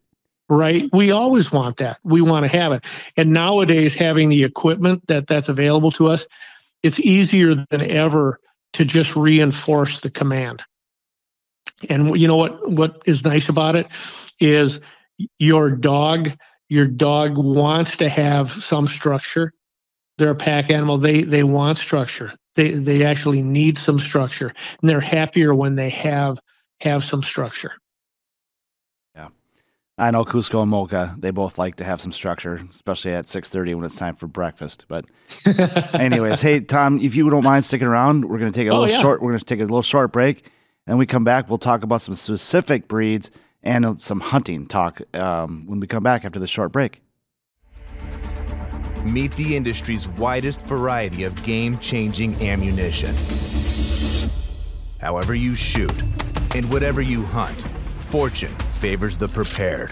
[0.49, 0.89] Right.
[0.91, 1.99] We always want that.
[2.03, 2.83] We want to have it.
[3.17, 6.25] And nowadays, having the equipment that that's available to us,
[6.81, 8.39] it's easier than ever
[8.73, 10.63] to just reinforce the command.
[11.89, 13.87] And you know what what is nice about it
[14.39, 14.79] is
[15.39, 16.31] your dog
[16.69, 19.53] your dog wants to have some structure.
[20.17, 20.97] They're a pack animal.
[20.97, 22.33] They they want structure.
[22.55, 26.39] They they actually need some structure, and they're happier when they have
[26.81, 27.73] have some structure.
[29.13, 29.29] Yeah,
[29.97, 31.15] I know Cusco and Mocha.
[31.19, 34.27] They both like to have some structure, especially at six thirty when it's time for
[34.27, 34.85] breakfast.
[34.87, 35.05] But,
[35.93, 38.79] anyways, hey Tom, if you don't mind sticking around, we're going to take a oh,
[38.79, 39.01] little yeah.
[39.01, 39.21] short.
[39.21, 40.49] We're going to take a little short break,
[40.87, 41.49] and we come back.
[41.49, 43.31] We'll talk about some specific breeds
[43.63, 47.01] and some hunting talk um, when we come back after the short break.
[49.03, 53.15] Meet the industry's widest variety of game-changing ammunition.
[54.99, 55.93] However you shoot,
[56.55, 57.65] and whatever you hunt,
[58.09, 59.91] Fortune favors the prepared.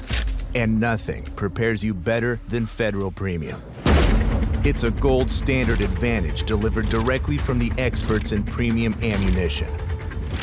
[0.55, 3.61] And nothing prepares you better than Federal Premium.
[4.65, 9.67] It's a gold standard advantage delivered directly from the experts in premium ammunition.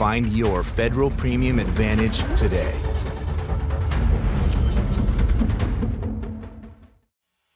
[0.01, 2.75] Find your Federal Premium Advantage today.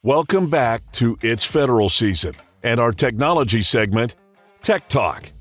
[0.03, 4.13] Welcome back to It's Federal Season and our technology segment,
[4.61, 5.31] Tech Talk.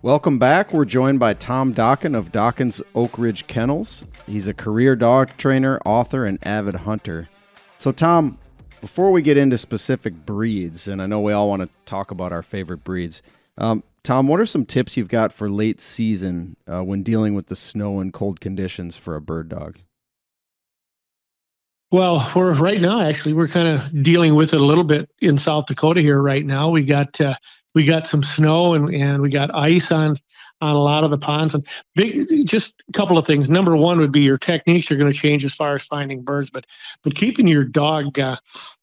[0.00, 0.72] Welcome back.
[0.72, 4.06] We're joined by Tom Dokken of Dokken's Oak Ridge Kennels.
[4.26, 7.28] He's a career dog trainer, author, and avid hunter.
[7.76, 8.38] So, Tom,
[8.80, 12.32] before we get into specific breeds, and I know we all want to talk about
[12.32, 13.20] our favorite breeds,
[13.58, 17.46] um, Tom, what are some tips you've got for late season uh, when dealing with
[17.46, 19.78] the snow and cold conditions for a bird dog?
[21.90, 25.38] Well, for right now, actually, we're kind of dealing with it a little bit in
[25.38, 26.68] South Dakota here right now.
[26.68, 27.34] We got uh,
[27.74, 30.18] we got some snow and, and we got ice on
[30.60, 33.98] on a lot of the ponds and big just a couple of things number one
[33.98, 36.64] would be your techniques are going to change as far as finding birds but
[37.02, 38.36] but keeping your dog uh,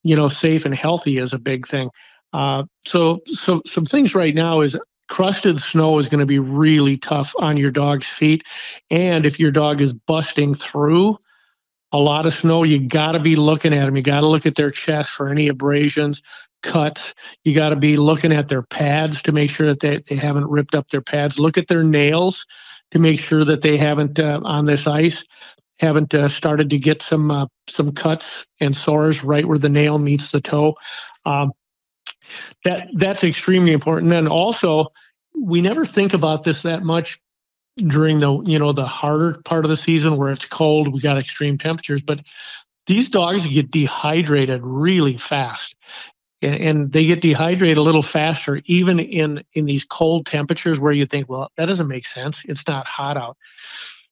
[0.04, 1.90] you know safe and healthy is a big thing
[2.34, 4.78] uh, so so some things right now is
[5.12, 8.44] crusted snow is going to be really tough on your dog's feet
[8.90, 11.18] and if your dog is busting through
[11.92, 14.46] a lot of snow you got to be looking at them you got to look
[14.46, 16.24] at their chest for any abrasions
[16.62, 17.14] cuts.
[17.44, 20.50] You got to be looking at their pads to make sure that they, they haven't
[20.50, 21.40] ripped up their pads.
[21.40, 22.46] Look at their nails
[22.92, 25.24] to make sure that they haven't uh, on this ice
[25.80, 29.98] haven't uh, started to get some uh, some cuts and sores right where the nail
[29.98, 30.76] meets the toe.
[31.26, 31.52] Um,
[32.66, 34.12] that that's extremely important.
[34.14, 34.88] And also,
[35.36, 37.20] we never think about this that much
[37.78, 40.94] during the you know the harder part of the season where it's cold.
[40.94, 42.22] We got extreme temperatures, but
[42.88, 45.76] these dogs get dehydrated really fast
[46.42, 50.94] and, and they get dehydrated a little faster, even in in these cold temperatures where
[50.94, 52.44] you think, well, that doesn't make sense.
[52.46, 53.38] It's not hot out,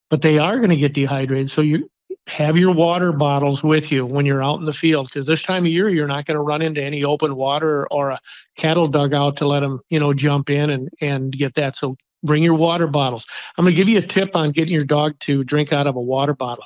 [0.10, 1.50] but they are going to get dehydrated.
[1.50, 1.90] So you
[2.28, 5.66] have your water bottles with you when you're out in the field because this time
[5.66, 8.20] of year you're not going to run into any open water or a
[8.56, 11.76] cattle dugout to let them you know jump in and and get that.
[11.76, 13.26] So bring your water bottles.
[13.58, 15.96] I'm going to give you a tip on getting your dog to drink out of
[15.96, 16.66] a water bottle.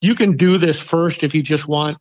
[0.00, 1.98] You can do this first if you just want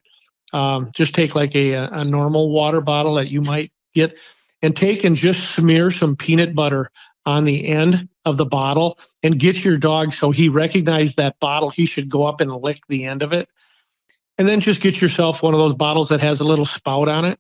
[0.54, 4.16] um, just take like a, a normal water bottle that you might get
[4.62, 6.92] and take and just smear some peanut butter
[7.26, 11.70] on the end of the bottle and get your dog so he recognized that bottle
[11.70, 13.50] he should go up and lick the end of it.
[14.38, 17.26] And then just get yourself one of those bottles that has a little spout on
[17.26, 17.40] it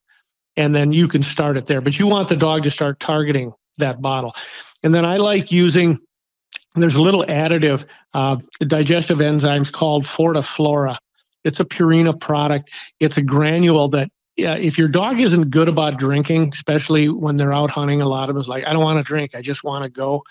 [0.58, 1.82] and then you can start it there.
[1.82, 4.36] But you want the dog to start targeting that bottle.
[4.84, 6.00] And then i like using
[6.76, 10.98] there's a little additive uh, digestive enzymes called FortiFlora.
[11.44, 12.70] It's a Purina product.
[13.00, 17.54] It's a granule that yeah, if your dog isn't good about drinking, especially when they're
[17.54, 19.63] out hunting, a lot of them is like, I don't want to drink, I just
[19.63, 20.24] want to go.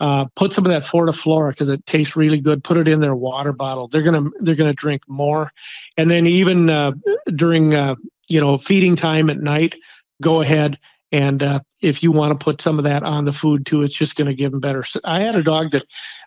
[0.00, 2.62] Uh, put some of that FortiFlora because it tastes really good.
[2.62, 3.88] Put it in their water bottle.
[3.88, 5.50] They're gonna they're gonna drink more,
[5.96, 6.92] and then even uh,
[7.34, 7.96] during uh,
[8.28, 9.76] you know feeding time at night,
[10.20, 10.78] go ahead
[11.10, 13.94] And uh, if you want to put some of that on the food too, it's
[13.94, 14.84] just to give them better.
[14.84, 15.84] So I had a dog that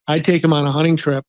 [0.08, 1.26] I'd take him on a hunting trip,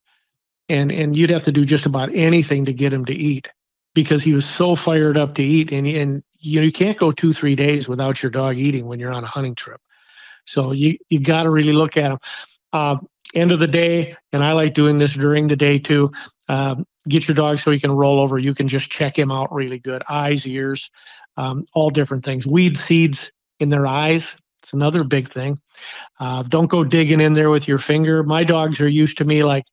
[0.69, 3.51] and and you'd have to do just about anything to get him to eat
[3.97, 5.73] because he was so fired up to eat.
[5.73, 9.01] And and you know you can't go two three days without your dog eating when
[9.01, 9.81] you're on a hunting trip.
[10.45, 12.19] So you you got to really look at him.
[12.73, 12.99] Uh,
[13.35, 16.13] end of the day, and I like doing this during the day too.
[16.49, 16.77] Uh,
[17.09, 18.39] get your dog so he can roll over.
[18.39, 20.03] You can just check him out really good.
[20.09, 20.91] Eyes, ears,
[21.37, 22.47] um, all different things.
[22.47, 24.37] Weed seeds in their eyes.
[24.63, 25.59] It's another big thing.
[26.21, 28.23] Uh, don't go digging in there with your finger.
[28.23, 29.65] My dogs are used to me like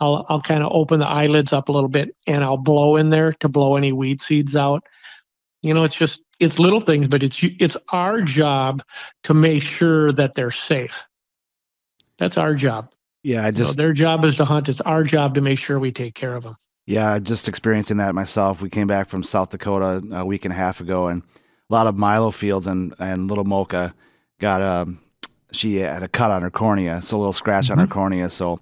[0.00, 3.10] I'll I'll kind of open the eyelids up a little bit and I'll blow in
[3.10, 4.84] there to blow any weed seeds out.
[5.62, 8.82] You know, it's just it's little things, but it's it's our job
[9.24, 10.98] to make sure that they're safe.
[12.18, 12.92] That's our job.
[13.22, 14.68] Yeah, I just their job is to hunt.
[14.68, 16.56] It's our job to make sure we take care of them.
[16.86, 18.62] Yeah, just experiencing that myself.
[18.62, 21.86] We came back from South Dakota a week and a half ago, and a lot
[21.86, 23.94] of Milo fields and and little Mocha
[24.38, 24.98] got um,
[25.52, 27.72] she had a cut on her cornea, so a little scratch mm-hmm.
[27.72, 27.92] on her mm-hmm.
[27.92, 28.30] cornea.
[28.30, 28.60] So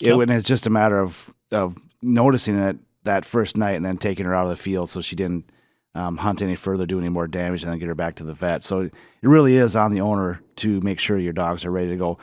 [0.00, 0.30] it yep.
[0.30, 4.34] it's just a matter of of noticing it that first night and then taking her
[4.34, 5.50] out of the field so she didn't
[5.96, 8.34] um, hunt any further, do any more damage, and then get her back to the
[8.34, 8.62] vet.
[8.62, 11.96] So it really is on the owner to make sure your dogs are ready to
[11.96, 12.18] go.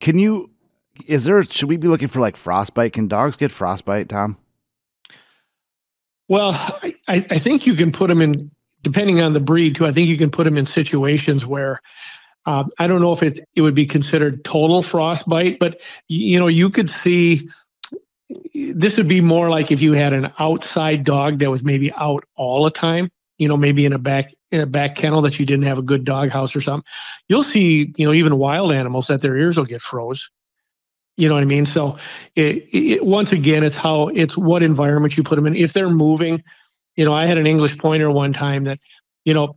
[0.00, 0.50] Can you?
[1.06, 1.42] Is there?
[1.42, 2.92] Should we be looking for like frostbite?
[2.92, 4.36] Can dogs get frostbite, Tom?
[6.28, 6.52] Well,
[7.08, 8.50] I, I think you can put them in,
[8.82, 9.86] depending on the breed, too.
[9.86, 11.80] I think you can put them in situations where
[12.48, 16.46] uh, I don't know if it it would be considered total frostbite, but you know
[16.46, 17.50] you could see
[18.54, 22.24] this would be more like if you had an outside dog that was maybe out
[22.36, 23.10] all the time.
[23.36, 25.82] You know, maybe in a back in a back kennel that you didn't have a
[25.82, 26.86] good dog house or something.
[27.28, 30.30] You'll see, you know, even wild animals that their ears will get froze.
[31.18, 31.66] You know what I mean?
[31.66, 31.98] So
[32.34, 35.54] it, it, once again, it's how it's what environment you put them in.
[35.54, 36.42] If they're moving,
[36.96, 38.78] you know, I had an English pointer one time that,
[39.26, 39.54] you know,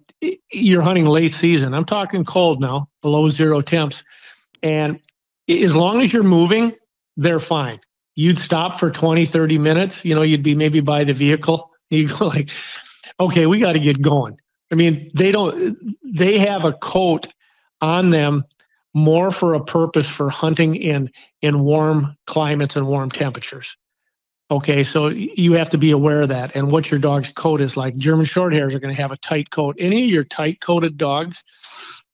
[0.51, 1.73] you're hunting late season.
[1.73, 4.03] I'm talking cold now, below zero temps,
[4.63, 4.99] and
[5.49, 6.75] as long as you're moving,
[7.17, 7.79] they're fine.
[8.15, 10.05] You'd stop for 20, 30 minutes.
[10.05, 11.69] You know, you'd be maybe by the vehicle.
[11.91, 12.49] You go like,
[13.19, 14.39] okay, we got to get going.
[14.71, 15.77] I mean, they don't.
[16.05, 17.27] They have a coat
[17.81, 18.45] on them
[18.93, 21.09] more for a purpose for hunting in
[21.41, 23.75] in warm climates and warm temperatures.
[24.51, 27.77] Okay, so you have to be aware of that and what your dog's coat is
[27.77, 27.95] like.
[27.95, 29.77] German Shorthairs are going to have a tight coat.
[29.79, 31.45] Any of your tight coated dogs,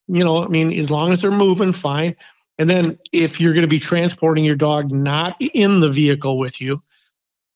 [0.08, 2.15] you know, I mean, as long as they're moving, fine.
[2.60, 6.62] And then if you're going to be transporting your dog not in the vehicle with
[6.62, 6.80] you,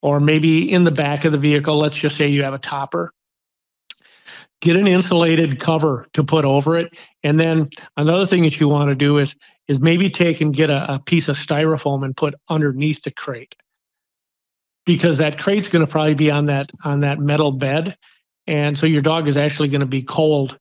[0.02, 3.14] or maybe in the back of the vehicle, let's just say you have a topper,
[4.62, 6.98] get an insulated cover to put over it.
[7.24, 9.36] And then another thing that you want to do is
[9.68, 13.56] is maybe take and get a, a piece of styrofoam and put underneath the crate.
[14.86, 17.98] Because that crate's going to probably be on that on that metal bed.
[18.48, 20.58] And so your dog is actually going to be cold,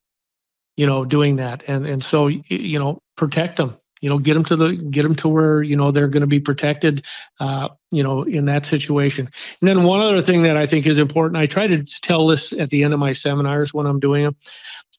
[0.77, 1.63] you know, doing that.
[1.67, 5.15] And and so you know, protect them you know get them to the get them
[5.15, 7.05] to where you know they're going to be protected
[7.39, 9.29] uh, you know in that situation
[9.61, 12.51] and then one other thing that i think is important i try to tell this
[12.53, 14.35] at the end of my seminars when i'm doing them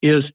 [0.00, 0.32] is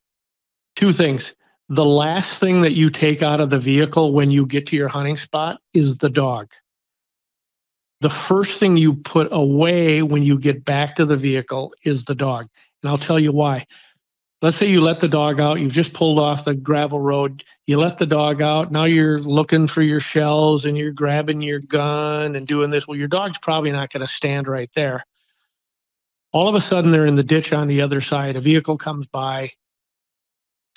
[0.76, 1.34] two things
[1.70, 4.88] the last thing that you take out of the vehicle when you get to your
[4.88, 6.50] hunting spot is the dog
[8.02, 12.16] the first thing you put away when you get back to the vehicle is the
[12.16, 12.48] dog.
[12.84, 13.66] And i'll tell you why.
[14.42, 15.60] Let's say you let the dog out.
[15.60, 17.44] You've just pulled off the gravel road.
[17.66, 18.72] You let the dog out.
[18.72, 22.88] Now you're looking for your shells and you're grabbing your gun and doing this.
[22.88, 25.04] Well your dog's probably not going to stand right there.
[26.34, 28.36] All of a sudden they're in the ditch on the other side.
[28.36, 29.52] A vehicle comes by.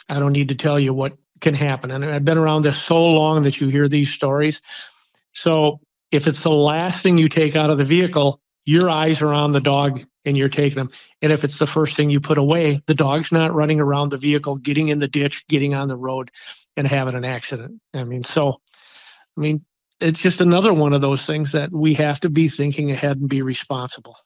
[0.09, 1.91] I don't need to tell you what can happen.
[1.91, 4.63] And i've been around this so long that you hear these stories.
[5.33, 9.33] So if it's the last thing you take out of the vehicle your eyes are
[9.33, 10.91] on the dog and you're taking them.
[11.23, 14.19] And if it's the first thing you put away, the dog's not running around the
[14.19, 16.31] vehicle, getting in the ditch, getting on the road,
[16.77, 17.81] and having an accident.
[17.95, 18.61] I mean, so,
[19.37, 19.65] I mean,
[20.01, 23.29] it's just another one of those things that we have to be thinking ahead and
[23.29, 24.17] be responsible.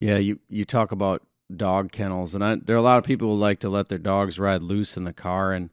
[0.00, 1.22] Yeah, you you talk about
[1.54, 3.98] dog kennels, and I, there are a lot of people who like to let their
[3.98, 5.70] dogs ride loose in the car, and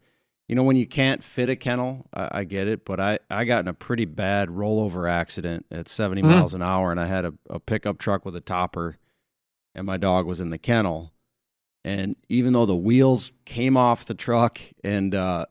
[0.48, 3.46] you know when you can't fit a kennel, I, I get it, but I I
[3.46, 6.26] got in a pretty bad rollover accident at 70 mm.
[6.26, 8.98] miles an hour, and I had a, a pickup truck with a topper
[9.76, 11.12] and my dog was in the kennel.
[11.84, 15.46] And even though the wheels came off the truck and uh,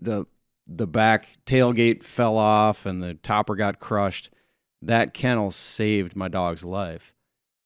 [0.00, 0.26] the
[0.66, 4.30] the back tailgate fell off and the topper got crushed,
[4.82, 7.12] that kennel saved my dog's life.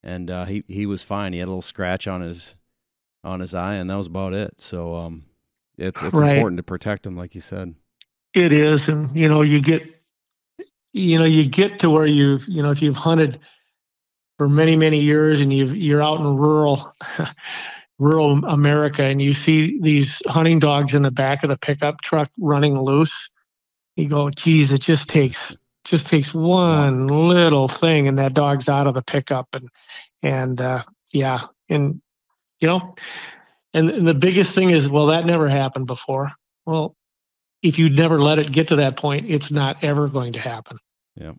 [0.03, 1.32] And uh, he he was fine.
[1.32, 2.57] He had a little scratch on his
[3.22, 4.61] on his eye, and that was about it.
[4.61, 5.24] So um,
[5.81, 6.37] it's it's right.
[6.37, 7.74] important to protect them, like you said.
[8.35, 9.83] It is, and you know you get
[10.93, 13.41] you know you get to where you've, you know if you've hunted
[14.39, 16.95] for many many years and you you're out in rural
[17.99, 22.31] rural America and you see these hunting dogs in the back of the pickup truck
[22.39, 23.28] running loose,
[23.97, 28.87] you go, geez, it just takes just takes one little thing and that dog's out
[28.87, 29.68] of the pickup and
[30.22, 32.01] and uh, yeah and
[32.61, 32.95] you know
[33.75, 36.33] and, and the biggest thing is well that never happened before
[36.66, 36.95] well
[37.62, 40.77] if you never let it get to that point it's not ever going to happen
[41.16, 41.33] yeah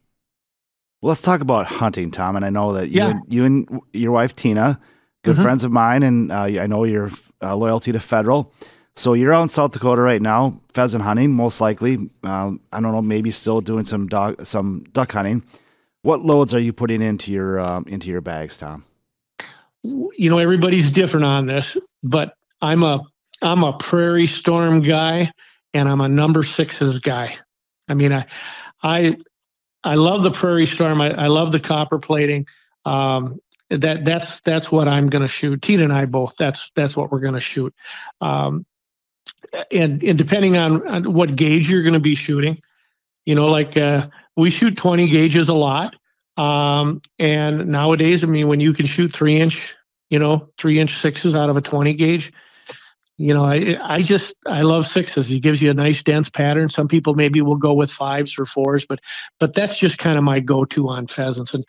[1.01, 2.35] well, let's talk about hunting, Tom.
[2.35, 3.09] And I know that you, yeah.
[3.09, 4.79] and, you and your wife Tina,
[5.23, 5.43] good mm-hmm.
[5.43, 7.09] friends of mine, and uh, I know your
[7.41, 8.53] uh, loyalty to Federal.
[8.95, 12.09] So you're out in South Dakota right now, pheasant hunting, most likely.
[12.23, 15.43] Uh, I don't know, maybe still doing some dog, some duck hunting.
[16.03, 18.85] What loads are you putting into your um, into your bags, Tom?
[19.83, 23.01] You know, everybody's different on this, but I'm a
[23.41, 25.31] I'm a prairie storm guy,
[25.73, 27.37] and I'm a number sixes guy.
[27.87, 28.25] I mean, I
[28.83, 29.17] I
[29.83, 31.01] I love the prairie storm.
[31.01, 32.45] I, I love the copper plating.
[32.85, 35.61] Um, that that's that's what I'm going to shoot.
[35.61, 36.35] Tina and I both.
[36.37, 37.73] That's that's what we're going to shoot.
[38.19, 38.65] Um,
[39.71, 42.59] and and depending on, on what gauge you're going to be shooting,
[43.25, 45.95] you know, like uh, we shoot 20 gauges a lot.
[46.37, 49.73] Um, and nowadays, I mean, when you can shoot three inch,
[50.09, 52.31] you know, three inch sixes out of a 20 gauge,
[53.17, 55.29] you know, I I just I love sixes.
[55.29, 56.69] It gives you a nice dense pattern.
[56.69, 58.99] Some people maybe will go with fives or fours, but
[59.39, 61.53] but that's just kind of my go-to on pheasants.
[61.53, 61.63] And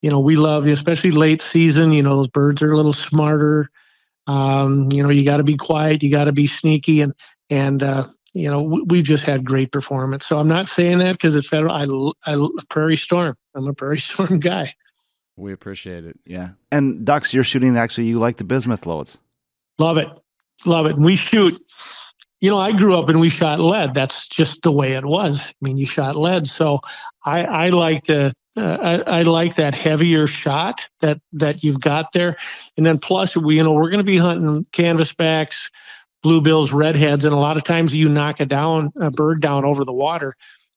[0.00, 1.92] you know, we love, especially late season.
[1.92, 3.68] You know, those birds are a little smarter.
[4.26, 7.12] Um, you know, you got to be quiet, you got to be sneaky, and
[7.50, 8.08] and uh,
[8.38, 10.26] you know, we, we've just had great performance.
[10.26, 11.72] So I'm not saying that because it's federal.
[12.24, 13.36] I I Prairie Storm.
[13.54, 14.74] I'm a Prairie Storm guy.
[15.36, 16.18] We appreciate it.
[16.24, 16.50] Yeah.
[16.70, 18.06] And ducks, you're shooting actually.
[18.06, 19.18] You like the bismuth loads.
[19.78, 20.08] Love it,
[20.64, 20.96] love it.
[20.96, 21.60] And we shoot.
[22.40, 23.94] You know, I grew up and we shot lead.
[23.94, 25.40] That's just the way it was.
[25.40, 26.80] I mean, you shot lead, so
[27.24, 32.12] I I like to uh, I, I, like that heavier shot that that you've got
[32.12, 32.36] there,
[32.76, 35.70] and then plus we you know we're going to be hunting canvasbacks,
[36.24, 39.84] bluebills, redheads, and a lot of times you knock a down a bird down over
[39.84, 40.34] the water.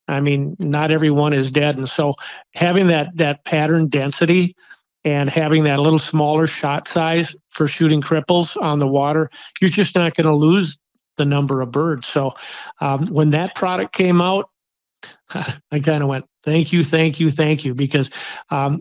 [0.07, 2.15] I mean, not everyone is dead, and so
[2.53, 4.55] having that that pattern density
[5.03, 9.29] and having that little smaller shot size for shooting cripples on the water,
[9.59, 10.79] you're just not going to lose
[11.17, 12.07] the number of birds.
[12.07, 12.33] So
[12.79, 14.49] um, when that product came out,
[15.29, 18.09] I kind of went, thank you, thank you, thank you, because
[18.49, 18.79] um,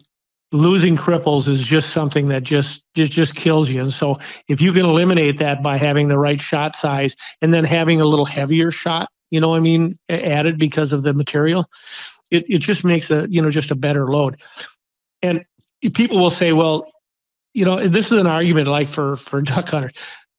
[0.53, 3.81] losing cripples is just something that just, just just kills you.
[3.81, 7.65] And so if you can eliminate that by having the right shot size and then
[7.65, 11.67] having a little heavier shot, you know, I mean, added because of the material,
[12.31, 14.41] it it just makes a you know just a better load.
[15.23, 15.45] And
[15.95, 16.91] people will say, well,
[17.53, 19.93] you know, this is an argument like for for duck hunters.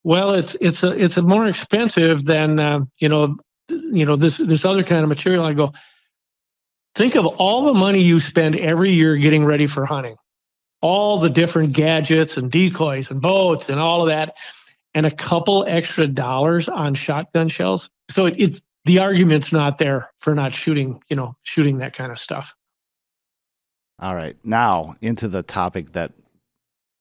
[0.04, 3.38] Well, it's it's a it's a more expensive than uh, you know
[3.70, 5.46] you know this this other kind of material.
[5.46, 5.72] I go,
[6.96, 10.16] think of all the money you spend every year getting ready for hunting,
[10.82, 14.36] all the different gadgets and decoys and boats and all of that,
[14.94, 17.90] and a couple extra dollars on shotgun shells.
[18.10, 22.12] So it, it's the argument's not there for not shooting, you know, shooting that kind
[22.12, 22.54] of stuff.
[24.00, 26.12] All right, now into the topic that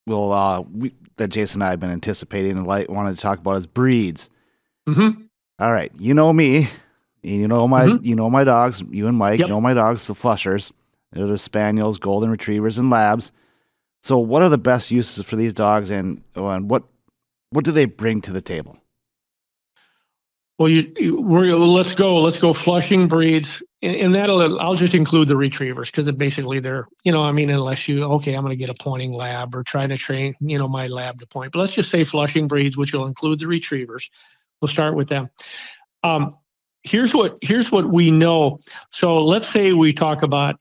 [0.06, 3.38] will uh we, that Jason and I have been anticipating and like wanted to talk
[3.38, 4.30] about is breeds.
[4.88, 5.22] Mm-hmm.
[5.58, 6.68] All right, you know me.
[7.22, 8.04] You know my mm-hmm.
[8.04, 8.82] you know my dogs.
[8.90, 9.40] You and Mike.
[9.40, 9.48] Yep.
[9.48, 10.72] You know my dogs, the Flushers.
[11.12, 13.32] They're the Spaniels, Golden Retrievers, and Labs.
[14.02, 16.84] So, what are the best uses for these dogs, and, and what
[17.50, 18.78] what do they bring to the table?
[20.58, 22.18] Well, you, you we're, let's go.
[22.18, 24.60] Let's go flushing breeds, and, and that'll.
[24.60, 26.86] I'll just include the retrievers because it basically they're.
[27.02, 29.62] You know, I mean, unless you okay, I'm going to get a pointing lab or
[29.62, 30.34] try to train.
[30.40, 31.52] You know, my lab to point.
[31.52, 34.10] But let's just say flushing breeds, which will include the retrievers.
[34.60, 35.30] We'll start with them.
[36.02, 36.34] Um,
[36.82, 38.58] here's what here's what we know.
[38.90, 40.60] So let's say we talk about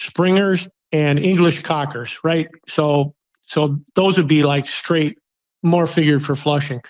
[0.00, 2.48] springers and English cockers, right?
[2.68, 3.14] So
[3.46, 5.18] so those would be like straight,
[5.62, 6.80] more figured for flushing.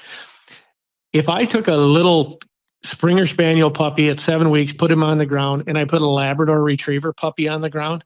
[1.12, 2.40] If I took a little
[2.84, 6.06] Springer Spaniel puppy at seven weeks, put him on the ground, and I put a
[6.06, 8.04] Labrador Retriever puppy on the ground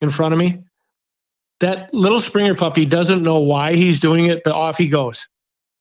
[0.00, 0.60] in front of me,
[1.60, 5.26] that little Springer puppy doesn't know why he's doing it, but off he goes.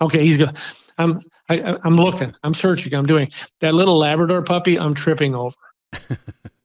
[0.02, 0.50] Okay, he's go.
[0.98, 3.32] I'm I, am looking, I'm searching, I'm doing
[3.62, 4.78] that little Labrador puppy.
[4.78, 5.56] I'm tripping over.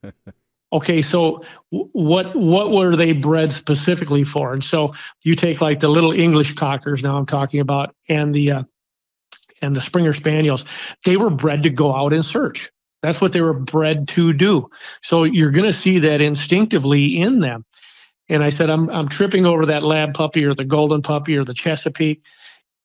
[0.72, 4.53] okay, so what what were they bred specifically for?
[4.53, 7.03] And so you take like the little English cockers.
[7.03, 8.62] Now I'm talking about and the uh,
[9.61, 10.64] and the Springer Spaniels.
[11.05, 12.70] They were bred to go out and search.
[13.03, 14.68] That's what they were bred to do.
[15.03, 17.64] So you're going to see that instinctively in them.
[18.28, 21.45] And I said, I'm I'm tripping over that lab puppy or the golden puppy or
[21.45, 22.22] the Chesapeake.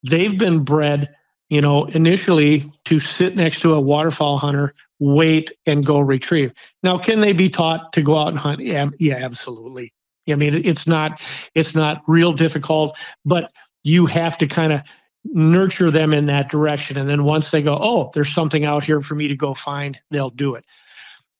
[0.02, 1.14] They've been bred
[1.48, 6.52] you know, initially to sit next to a waterfowl hunter, wait and go retrieve.
[6.82, 8.60] Now, can they be taught to go out and hunt?
[8.60, 9.92] Yeah, yeah, absolutely.
[10.28, 11.20] I mean, it's not
[11.54, 13.50] it's not real difficult, but
[13.82, 14.82] you have to kind of
[15.24, 16.96] nurture them in that direction.
[16.96, 19.98] And then once they go, oh, there's something out here for me to go find,
[20.10, 20.64] they'll do it.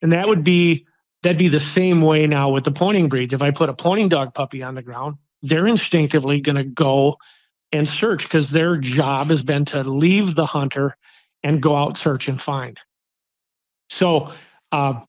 [0.00, 0.86] And that would be
[1.22, 3.34] that'd be the same way now with the pointing breeds.
[3.34, 7.18] If I put a pointing dog puppy on the ground, they're instinctively going to go
[7.72, 10.96] and search because their job has been to leave the hunter
[11.42, 12.78] and go out search and find.
[13.90, 14.32] So
[14.72, 15.00] uh,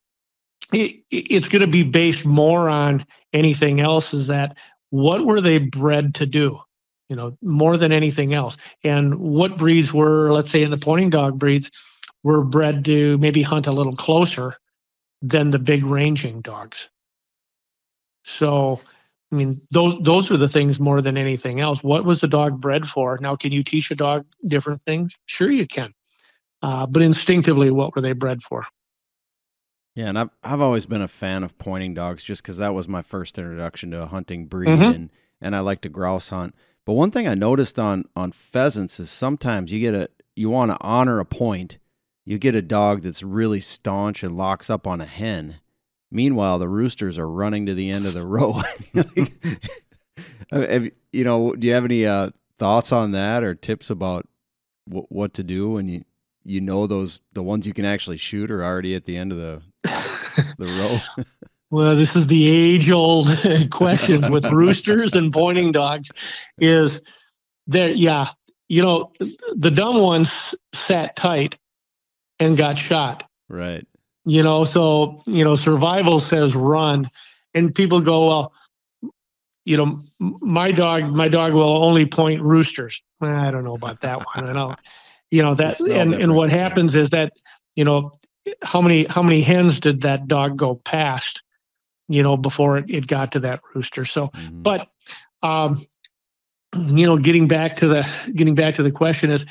[0.72, 4.14] it, it's going to be based more on anything else.
[4.14, 4.58] Is that
[4.90, 6.60] what were they bred to do?
[7.10, 8.58] You know, more than anything else.
[8.84, 11.72] And what breeds were, let's say, in the pointing dog breeds,
[12.24, 14.56] were bred to maybe hunt a little closer
[15.22, 16.90] than the big ranging dogs.
[18.26, 18.82] So
[19.32, 21.84] I mean, those those are the things more than anything else.
[21.84, 23.18] What was the dog bred for?
[23.22, 25.14] Now, can you teach a dog different things?
[25.28, 25.94] Sure, you can.
[26.62, 28.66] Uh, but instinctively, what were they bred for?
[29.96, 32.88] Yeah, and I've I've always been a fan of pointing dogs, just because that was
[32.88, 34.96] my first introduction to a hunting breed, Mhm.
[34.96, 35.10] and
[35.42, 36.56] and I like to grouse hunt.
[36.86, 40.72] But one thing I noticed on on pheasants is sometimes you get a you want
[40.72, 41.78] to honor a point,
[42.26, 45.60] you get a dog that's really staunch and locks up on a hen.
[46.12, 48.54] Meanwhile, the roosters are running to the end of the row.
[50.52, 54.28] Have you- know, do you have any uh, thoughts on that or tips about
[54.88, 56.04] w- what to do when you
[56.44, 59.38] you know those the ones you can actually shoot are already at the end of
[59.38, 59.62] the
[60.58, 60.66] the
[61.18, 61.26] row?
[61.72, 63.28] Well, this is the age-old
[63.72, 66.10] question with roosters and pointing dogs.
[66.60, 67.02] Is
[67.68, 68.30] that yeah?
[68.68, 69.12] You know,
[69.56, 70.30] the dumb ones
[70.74, 71.58] sat tight
[72.40, 73.28] and got shot.
[73.50, 73.86] right.
[74.30, 77.10] You know, so you know, survival says run,
[77.56, 78.54] and people go, well,
[79.66, 83.02] you know, my dog, my dog will only point roosters.
[83.22, 84.28] I don't know about that one.
[84.36, 84.76] I don't know,
[85.32, 87.34] you know that, and and what happens is that
[87.76, 88.12] you know,
[88.62, 91.42] how many how many hens did that dog go past?
[92.08, 94.06] You know, before it, it got to that rooster.
[94.06, 94.64] So, Mhm.
[94.64, 94.90] but
[95.42, 95.82] um,
[96.76, 99.46] you know, getting back to the getting back to the question is,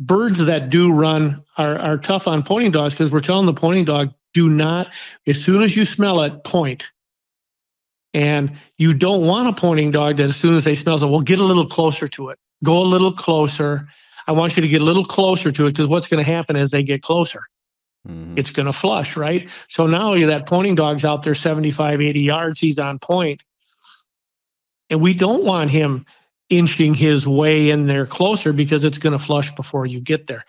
[0.00, 3.84] birds that do run are are tough on pointing dogs because we're telling the pointing
[3.84, 4.88] dog do not
[5.26, 6.84] as soon as you smell it point.
[8.12, 11.20] And you don't want a pointing dog that as soon as they smell it, well,
[11.20, 12.38] get a little closer to it.
[12.64, 13.86] Go a little closer.
[14.26, 16.56] I want you to get a little closer to it because what's going to happen
[16.56, 17.44] as they get closer?
[18.08, 18.38] Mhm.
[18.38, 19.48] it's going to flush, right?
[19.68, 23.42] So now that pointing dog's out there 75, 80 yards, he's on point.
[24.88, 26.06] And we don't want him
[26.50, 30.44] inching his way in there closer because it's going to flush before you get there.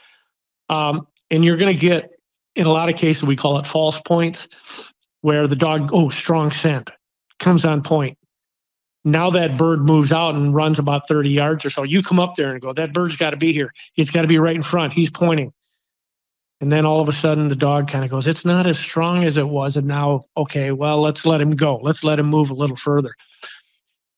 [0.70, 2.12] Um, and you're going to get,
[2.56, 4.48] in a lot of cases, we call it false points,
[5.22, 6.90] where the dog, oh, strong scent,
[7.40, 8.18] comes on point.
[9.04, 11.84] Now that bird moves out and runs about 30 yards or so.
[11.84, 13.74] You come up there and go, that bird's got to be here.
[13.94, 14.94] He's got to be right in front.
[14.94, 15.54] He's pointing.
[16.60, 19.24] And then all of a sudden the dog kind of goes, it's not as strong
[19.24, 19.78] as it was.
[19.78, 21.78] And now, okay, well, let's let him go.
[21.78, 23.14] Let's let him move a little further.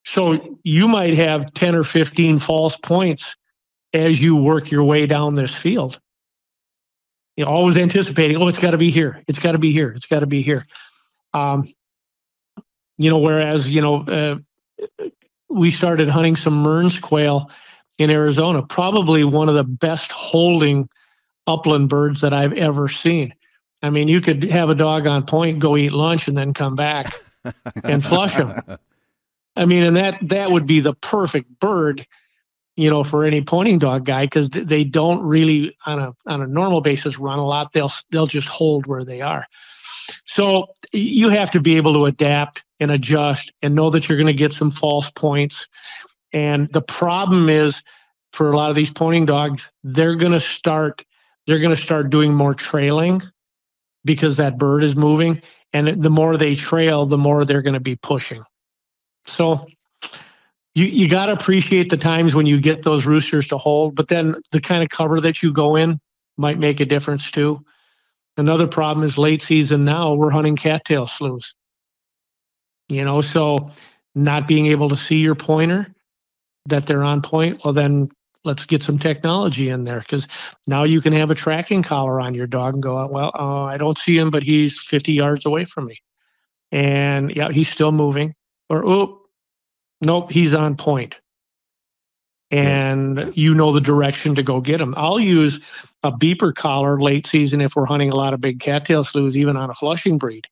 [0.05, 3.35] So you might have 10 or 15 false points
[3.93, 5.99] as you work your way down this field.
[7.37, 9.23] You know, always anticipating, oh, it's got to be here.
[9.27, 9.91] It's got to be here.
[9.91, 10.63] It's got to be here.
[11.33, 11.65] Um,
[12.97, 14.37] you know, whereas, you know, uh,
[15.49, 17.49] we started hunting some Mearns quail
[17.97, 20.89] in Arizona, probably one of the best holding
[21.47, 23.33] upland birds that I've ever seen.
[23.81, 26.75] I mean, you could have a dog on point, go eat lunch, and then come
[26.75, 27.13] back
[27.83, 28.77] and flush them.
[29.55, 32.05] I mean, and that that would be the perfect bird,
[32.75, 36.47] you know, for any pointing dog guy because they don't really on a on a
[36.47, 37.73] normal basis run a lot.
[37.73, 39.45] They'll they'll just hold where they are.
[40.25, 44.27] So you have to be able to adapt and adjust and know that you're going
[44.27, 45.67] to get some false points.
[46.33, 47.83] And the problem is
[48.33, 51.05] for a lot of these pointing dogs, they're going to start
[51.45, 53.21] they're going to start doing more trailing
[54.05, 55.41] because that bird is moving
[55.73, 58.43] and the more they trail the more they're going to be pushing
[59.25, 59.65] so
[60.75, 64.07] you you got to appreciate the times when you get those roosters to hold but
[64.07, 65.99] then the kind of cover that you go in
[66.37, 67.63] might make a difference too
[68.37, 71.53] another problem is late season now we're hunting cattail sloughs
[72.89, 73.71] you know so
[74.15, 75.87] not being able to see your pointer
[76.65, 78.09] that they're on point well then
[78.45, 80.27] let's get some technology in there because
[80.67, 83.77] now you can have a tracking collar on your dog and go, well, uh, I
[83.77, 86.01] don't see him, but he's 50 yards away from me.
[86.71, 88.35] And yeah, he's still moving.
[88.73, 89.21] Or, oh,
[90.01, 91.15] nope, he's on point.
[92.51, 94.93] And you know the direction to go get him.
[94.97, 95.59] I'll use
[96.03, 99.57] a beeper collar late season if we're hunting a lot of big cattail sloughs, even
[99.57, 100.47] on a flushing breed.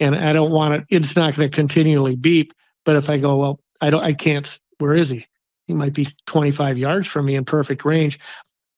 [0.00, 2.52] And I don't want it, it's not going to continually beep.
[2.84, 5.26] But if I go, well, I don't, I can't, where is he?
[5.66, 8.18] he might be 25 yards from me in perfect range.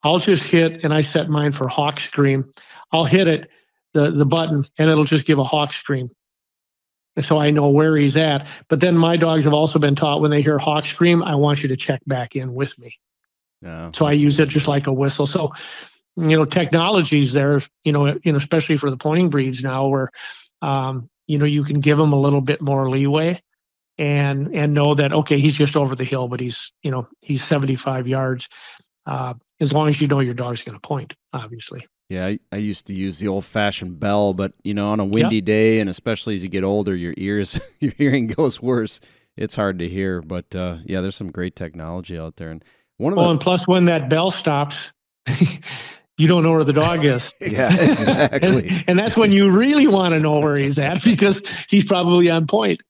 [0.03, 2.51] I'll just hit, and I set mine for hawk scream.
[2.93, 3.51] I'll hit it,
[3.93, 6.11] the, the button, and it'll just give a hawk scream.
[7.21, 8.47] So I know where he's at.
[8.69, 11.63] But then my dogs have also been taught when they hear hawk scream, I want
[11.63, 12.99] you to check back in with me.
[13.63, 15.27] Yeah, so I use it just like a whistle.
[15.27, 15.53] So,
[16.17, 20.11] you know, technologies there, you know, you know, especially for the pointing breeds now, where,
[20.63, 23.41] um, you know, you can give them a little bit more leeway,
[23.99, 27.43] and and know that okay, he's just over the hill, but he's you know he's
[27.43, 28.49] 75 yards.
[29.07, 31.87] Uh, as long as you know your dog's going to point, obviously.
[32.09, 35.05] Yeah, I, I, used to use the old fashioned bell, but you know, on a
[35.05, 39.01] windy day, and especially as you get older, your ears, your hearing goes worse.
[39.37, 42.51] It's hard to hear, but uh, yeah, there's some great technology out there.
[42.51, 42.65] And
[42.99, 44.93] one of well, the and plus, when that bell stops,
[46.17, 47.35] you don't know where the dog is.
[47.41, 48.69] yeah, exactly.
[48.69, 52.31] and, and that's when you really want to know where he's at because he's probably
[52.31, 52.83] on point.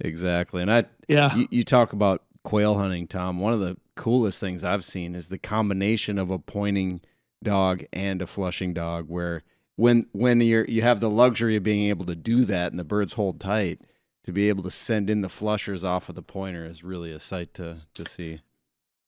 [0.00, 3.40] Exactly, and I yeah, you, you talk about quail hunting, Tom.
[3.40, 7.00] One of the coolest things I've seen is the combination of a pointing
[7.42, 9.42] dog and a flushing dog where
[9.76, 12.84] when when you're you have the luxury of being able to do that and the
[12.84, 13.80] birds hold tight
[14.24, 17.18] to be able to send in the flushers off of the pointer is really a
[17.18, 18.40] sight to to see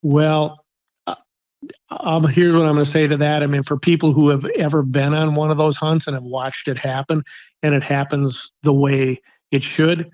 [0.02, 0.64] well
[1.90, 3.42] um, here's what I'm going to say to that.
[3.42, 6.24] I mean, for people who have ever been on one of those hunts and have
[6.24, 7.22] watched it happen,
[7.62, 9.20] and it happens the way
[9.50, 10.10] it should,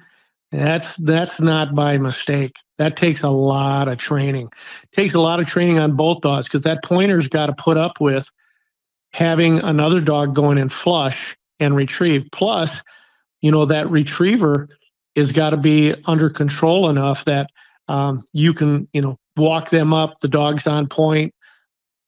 [0.53, 2.57] that's that's not by mistake.
[2.79, 4.49] That takes a lot of training.
[4.83, 7.77] It takes a lot of training on both dogs because that pointer's got to put
[7.77, 8.29] up with
[9.13, 12.27] having another dog going in flush and retrieve.
[12.33, 12.83] Plus,
[13.41, 14.69] you know that retriever
[15.15, 17.49] is got to be under control enough that
[17.89, 20.21] um, you can you know walk them up.
[20.21, 21.33] The dog's on point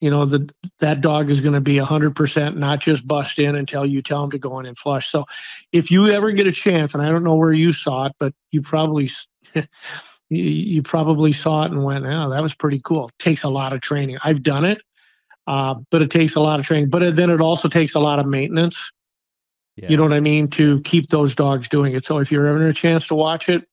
[0.02, 0.50] you know the
[0.80, 4.32] that dog is going to be 100% not just bust in until you tell him
[4.32, 5.10] to go in and flush.
[5.10, 5.24] So
[5.70, 8.34] if you ever get a chance and i don't know where you saw it but
[8.50, 9.08] you probably
[10.28, 13.08] you probably saw it and went oh that was pretty cool.
[13.08, 14.18] It takes a lot of training.
[14.22, 14.82] I've done it
[15.46, 16.90] uh, but it takes a lot of training.
[16.90, 18.92] But then it also takes a lot of maintenance.
[19.76, 19.88] Yeah.
[19.88, 20.48] you know what i mean?
[20.48, 22.04] To keep those dogs doing it.
[22.04, 23.64] So if you're ever in a chance to watch it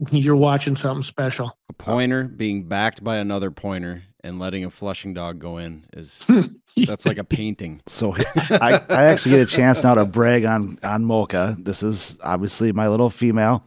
[0.10, 1.56] you're watching something special.
[1.68, 6.24] A pointer being backed by another pointer and letting a flushing dog go in is
[6.76, 7.80] that's like a painting.
[7.86, 11.56] So I, I actually get a chance now to brag on on Mocha.
[11.58, 13.64] This is obviously my little female,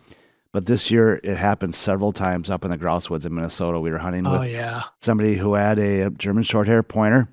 [0.52, 3.80] but this year it happened several times up in the grouse woods in Minnesota.
[3.80, 4.84] We were hunting oh, with yeah.
[5.02, 7.30] somebody who had a, a German short hair pointer.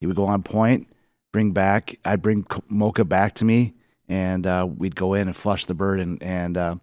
[0.00, 0.88] He would go on point,
[1.32, 1.98] bring back.
[2.04, 3.74] I'd bring Mocha back to me,
[4.08, 6.00] and uh, we'd go in and flush the bird.
[6.00, 6.76] And and uh,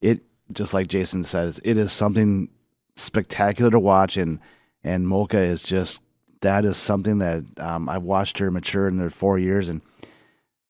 [0.00, 0.22] it
[0.52, 2.48] just like Jason says, it is something
[2.96, 4.40] spectacular to watch and
[4.84, 6.00] and Mocha is just
[6.40, 9.80] that is something that um, I've watched her mature in the four years, and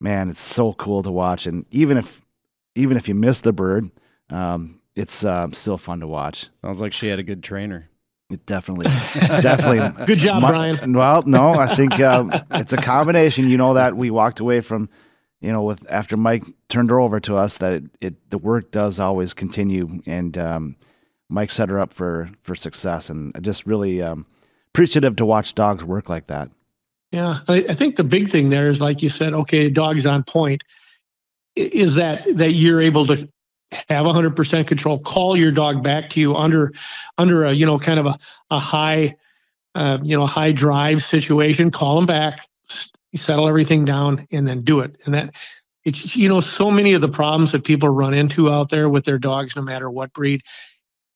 [0.01, 1.47] man, it's so cool to watch.
[1.47, 2.23] And even if
[2.75, 3.91] even if you miss the bird,
[4.31, 6.49] um, it's uh, still fun to watch.
[6.63, 7.89] Sounds like she had a good trainer.
[8.31, 8.85] It definitely,
[9.15, 10.07] definitely.
[10.07, 10.93] Good job, My, Brian.
[10.93, 13.49] Well, no, I think um, it's a combination.
[13.49, 14.91] You know that we walked away from,
[15.41, 18.71] you know, with after Mike turned her over to us, that it, it the work
[18.71, 20.77] does always continue, and um,
[21.29, 24.27] Mike set her up for for success, and just really um,
[24.75, 26.51] appreciative to watch dogs work like that.
[27.11, 30.25] Yeah, I, I think the big thing there is, like you said, okay, dog's on
[30.25, 30.63] point.
[31.57, 33.29] Is that that you're able to
[33.89, 36.73] have 100% control, call your dog back to you under
[37.19, 38.19] under a you know kind of a
[38.51, 39.17] a high
[39.75, 41.71] uh, you know high drive situation.
[41.71, 42.47] Call them back,
[43.15, 44.97] settle everything down, and then do it.
[45.05, 45.35] And that
[45.85, 49.05] it's you know so many of the problems that people run into out there with
[49.05, 50.43] their dogs, no matter what breed,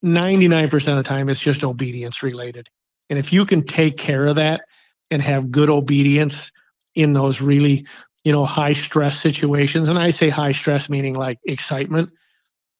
[0.03, 2.69] 99% of the time it's just obedience related.
[3.09, 4.61] And if you can take care of that
[5.11, 6.51] and have good obedience
[6.95, 7.85] in those really,
[8.23, 12.11] you know, high stress situations, and I say high stress meaning like excitement.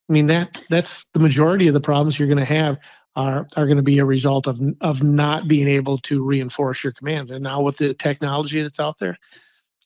[0.10, 2.78] I mean that that's the majority of the problems you're going to have
[3.16, 6.94] are are going to be a result of of not being able to reinforce your
[6.94, 7.32] commands.
[7.32, 9.18] And now with the technology that's out there,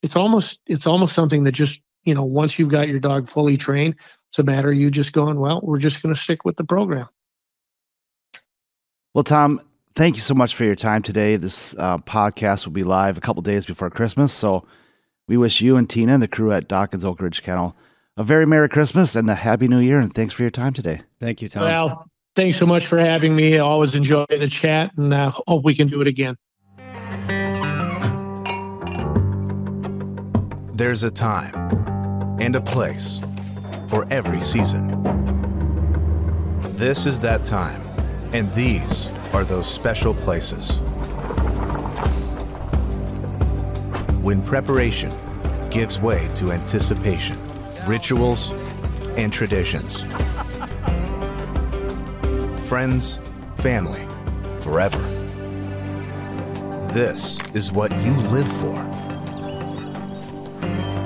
[0.01, 3.57] it's almost it's almost something that just you know once you've got your dog fully
[3.57, 3.95] trained,
[4.29, 5.61] it's a matter of you just going well.
[5.63, 7.07] We're just going to stick with the program.
[9.17, 9.59] Well, Tom,
[9.95, 11.37] thank you so much for your time today.
[11.37, 14.31] This uh, podcast will be live a couple days before Christmas.
[14.31, 14.63] So
[15.27, 17.75] we wish you and Tina and the crew at Dokken's Oak Ridge Kennel
[18.15, 19.99] a very Merry Christmas and a Happy New Year.
[19.99, 21.01] And thanks for your time today.
[21.19, 21.63] Thank you, Tom.
[21.63, 22.05] Well,
[22.35, 23.55] thanks so much for having me.
[23.55, 26.35] I always enjoy the chat and uh, hope we can do it again.
[30.75, 31.55] There's a time
[32.39, 33.19] and a place
[33.87, 34.91] for every season.
[36.75, 37.86] This is that time
[38.33, 40.79] and these are those special places.
[44.21, 45.13] When preparation
[45.69, 47.37] gives way to anticipation,
[47.85, 48.51] rituals,
[49.15, 50.01] and traditions.
[52.67, 53.19] Friends,
[53.57, 54.05] family,
[54.59, 54.99] forever.
[56.93, 58.83] This is what you live for.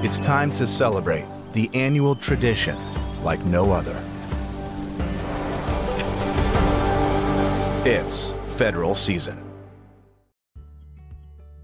[0.03, 2.77] It's time to celebrate the annual tradition
[3.23, 4.01] like no other.
[7.83, 9.43] It's federal season.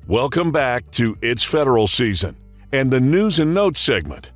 [0.08, 2.36] Welcome back to It's Federal Season
[2.72, 4.32] and the News and Notes segment.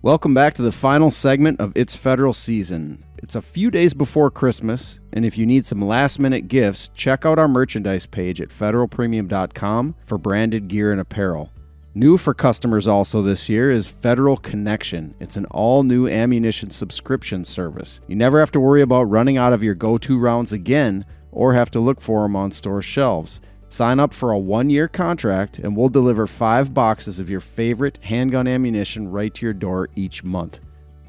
[0.00, 3.04] Welcome back to the final segment of It's Federal Season.
[3.18, 7.26] It's a few days before Christmas, and if you need some last minute gifts, check
[7.26, 11.50] out our merchandise page at federalpremium.com for branded gear and apparel.
[11.94, 15.14] New for customers also this year is Federal Connection.
[15.20, 18.00] It's an all new ammunition subscription service.
[18.06, 21.54] You never have to worry about running out of your go to rounds again or
[21.54, 23.40] have to look for them on store shelves.
[23.70, 27.98] Sign up for a one year contract, and we'll deliver five boxes of your favorite
[28.02, 30.58] handgun ammunition right to your door each month.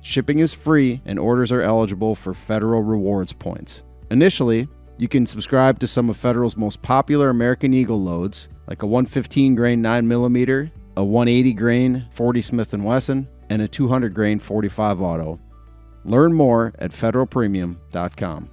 [0.01, 3.83] Shipping is free, and orders are eligible for federal rewards points.
[4.11, 4.67] Initially,
[4.97, 9.55] you can subscribe to some of Federal's most popular American Eagle loads, like a 115
[9.55, 15.01] grain 9 millimeter, a 180 grain 40 Smith & Wesson, and a 200 grain 45
[15.01, 15.39] auto.
[16.05, 18.49] Learn more at federalpremium.com.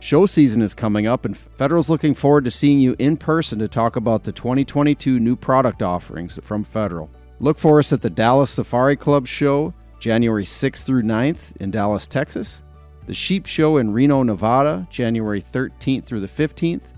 [0.00, 3.68] Show season is coming up, and Federal's looking forward to seeing you in person to
[3.68, 7.10] talk about the 2022 new product offerings from Federal.
[7.40, 12.06] Look for us at the Dallas Safari Club Show, January 6th through 9th in Dallas,
[12.06, 12.62] Texas,
[13.06, 16.92] the Sheep Show in Reno, Nevada, January 13th through the 15th,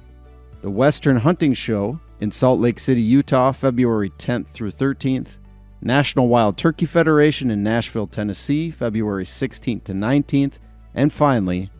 [0.62, 5.38] the Western Hunting Show in Salt Lake City, Utah, February 10th through 13th,
[5.82, 10.54] National Wild Turkey Federation in Nashville, Tennessee, February 16th to 19th,
[10.94, 11.70] and finally,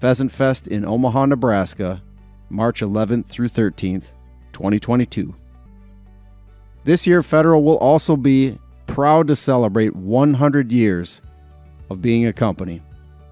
[0.00, 2.02] Pheasant Fest in Omaha, Nebraska,
[2.50, 4.10] March 11th through 13th,
[4.52, 5.34] 2022.
[6.84, 11.20] This year, Federal will also be proud to celebrate 100 years
[11.90, 12.82] of being a company.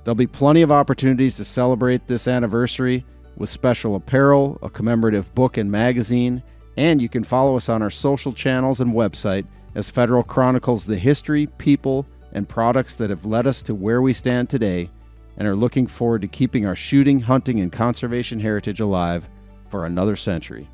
[0.03, 3.05] There'll be plenty of opportunities to celebrate this anniversary
[3.37, 6.43] with special apparel, a commemorative book and magazine,
[6.77, 10.97] and you can follow us on our social channels and website as Federal chronicles the
[10.97, 14.91] history, people, and products that have led us to where we stand today
[15.37, 19.29] and are looking forward to keeping our shooting, hunting, and conservation heritage alive
[19.69, 20.69] for another century.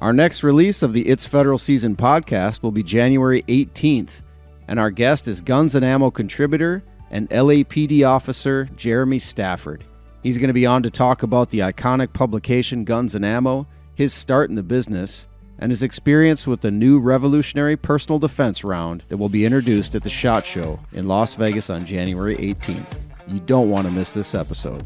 [0.00, 4.22] Our next release of the It's Federal Season podcast will be January 18th,
[4.68, 9.84] and our guest is Guns and Ammo contributor and LAPD officer Jeremy Stafford.
[10.22, 13.66] He's going to be on to talk about the iconic publication Guns and Ammo,
[13.98, 15.26] his start in the business,
[15.58, 20.04] and his experience with the new revolutionary personal defense round that will be introduced at
[20.04, 22.96] the SHOT Show in Las Vegas on January 18th.
[23.26, 24.84] You don't want to miss this episode.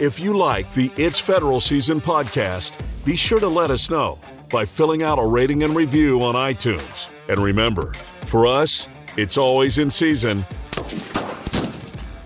[0.00, 4.18] If you like the It's Federal Season podcast, be sure to let us know
[4.50, 7.06] by filling out a rating and review on iTunes.
[7.28, 7.92] And remember,
[8.24, 10.44] for us, it's always in season.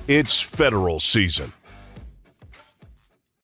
[0.09, 1.53] It's federal season.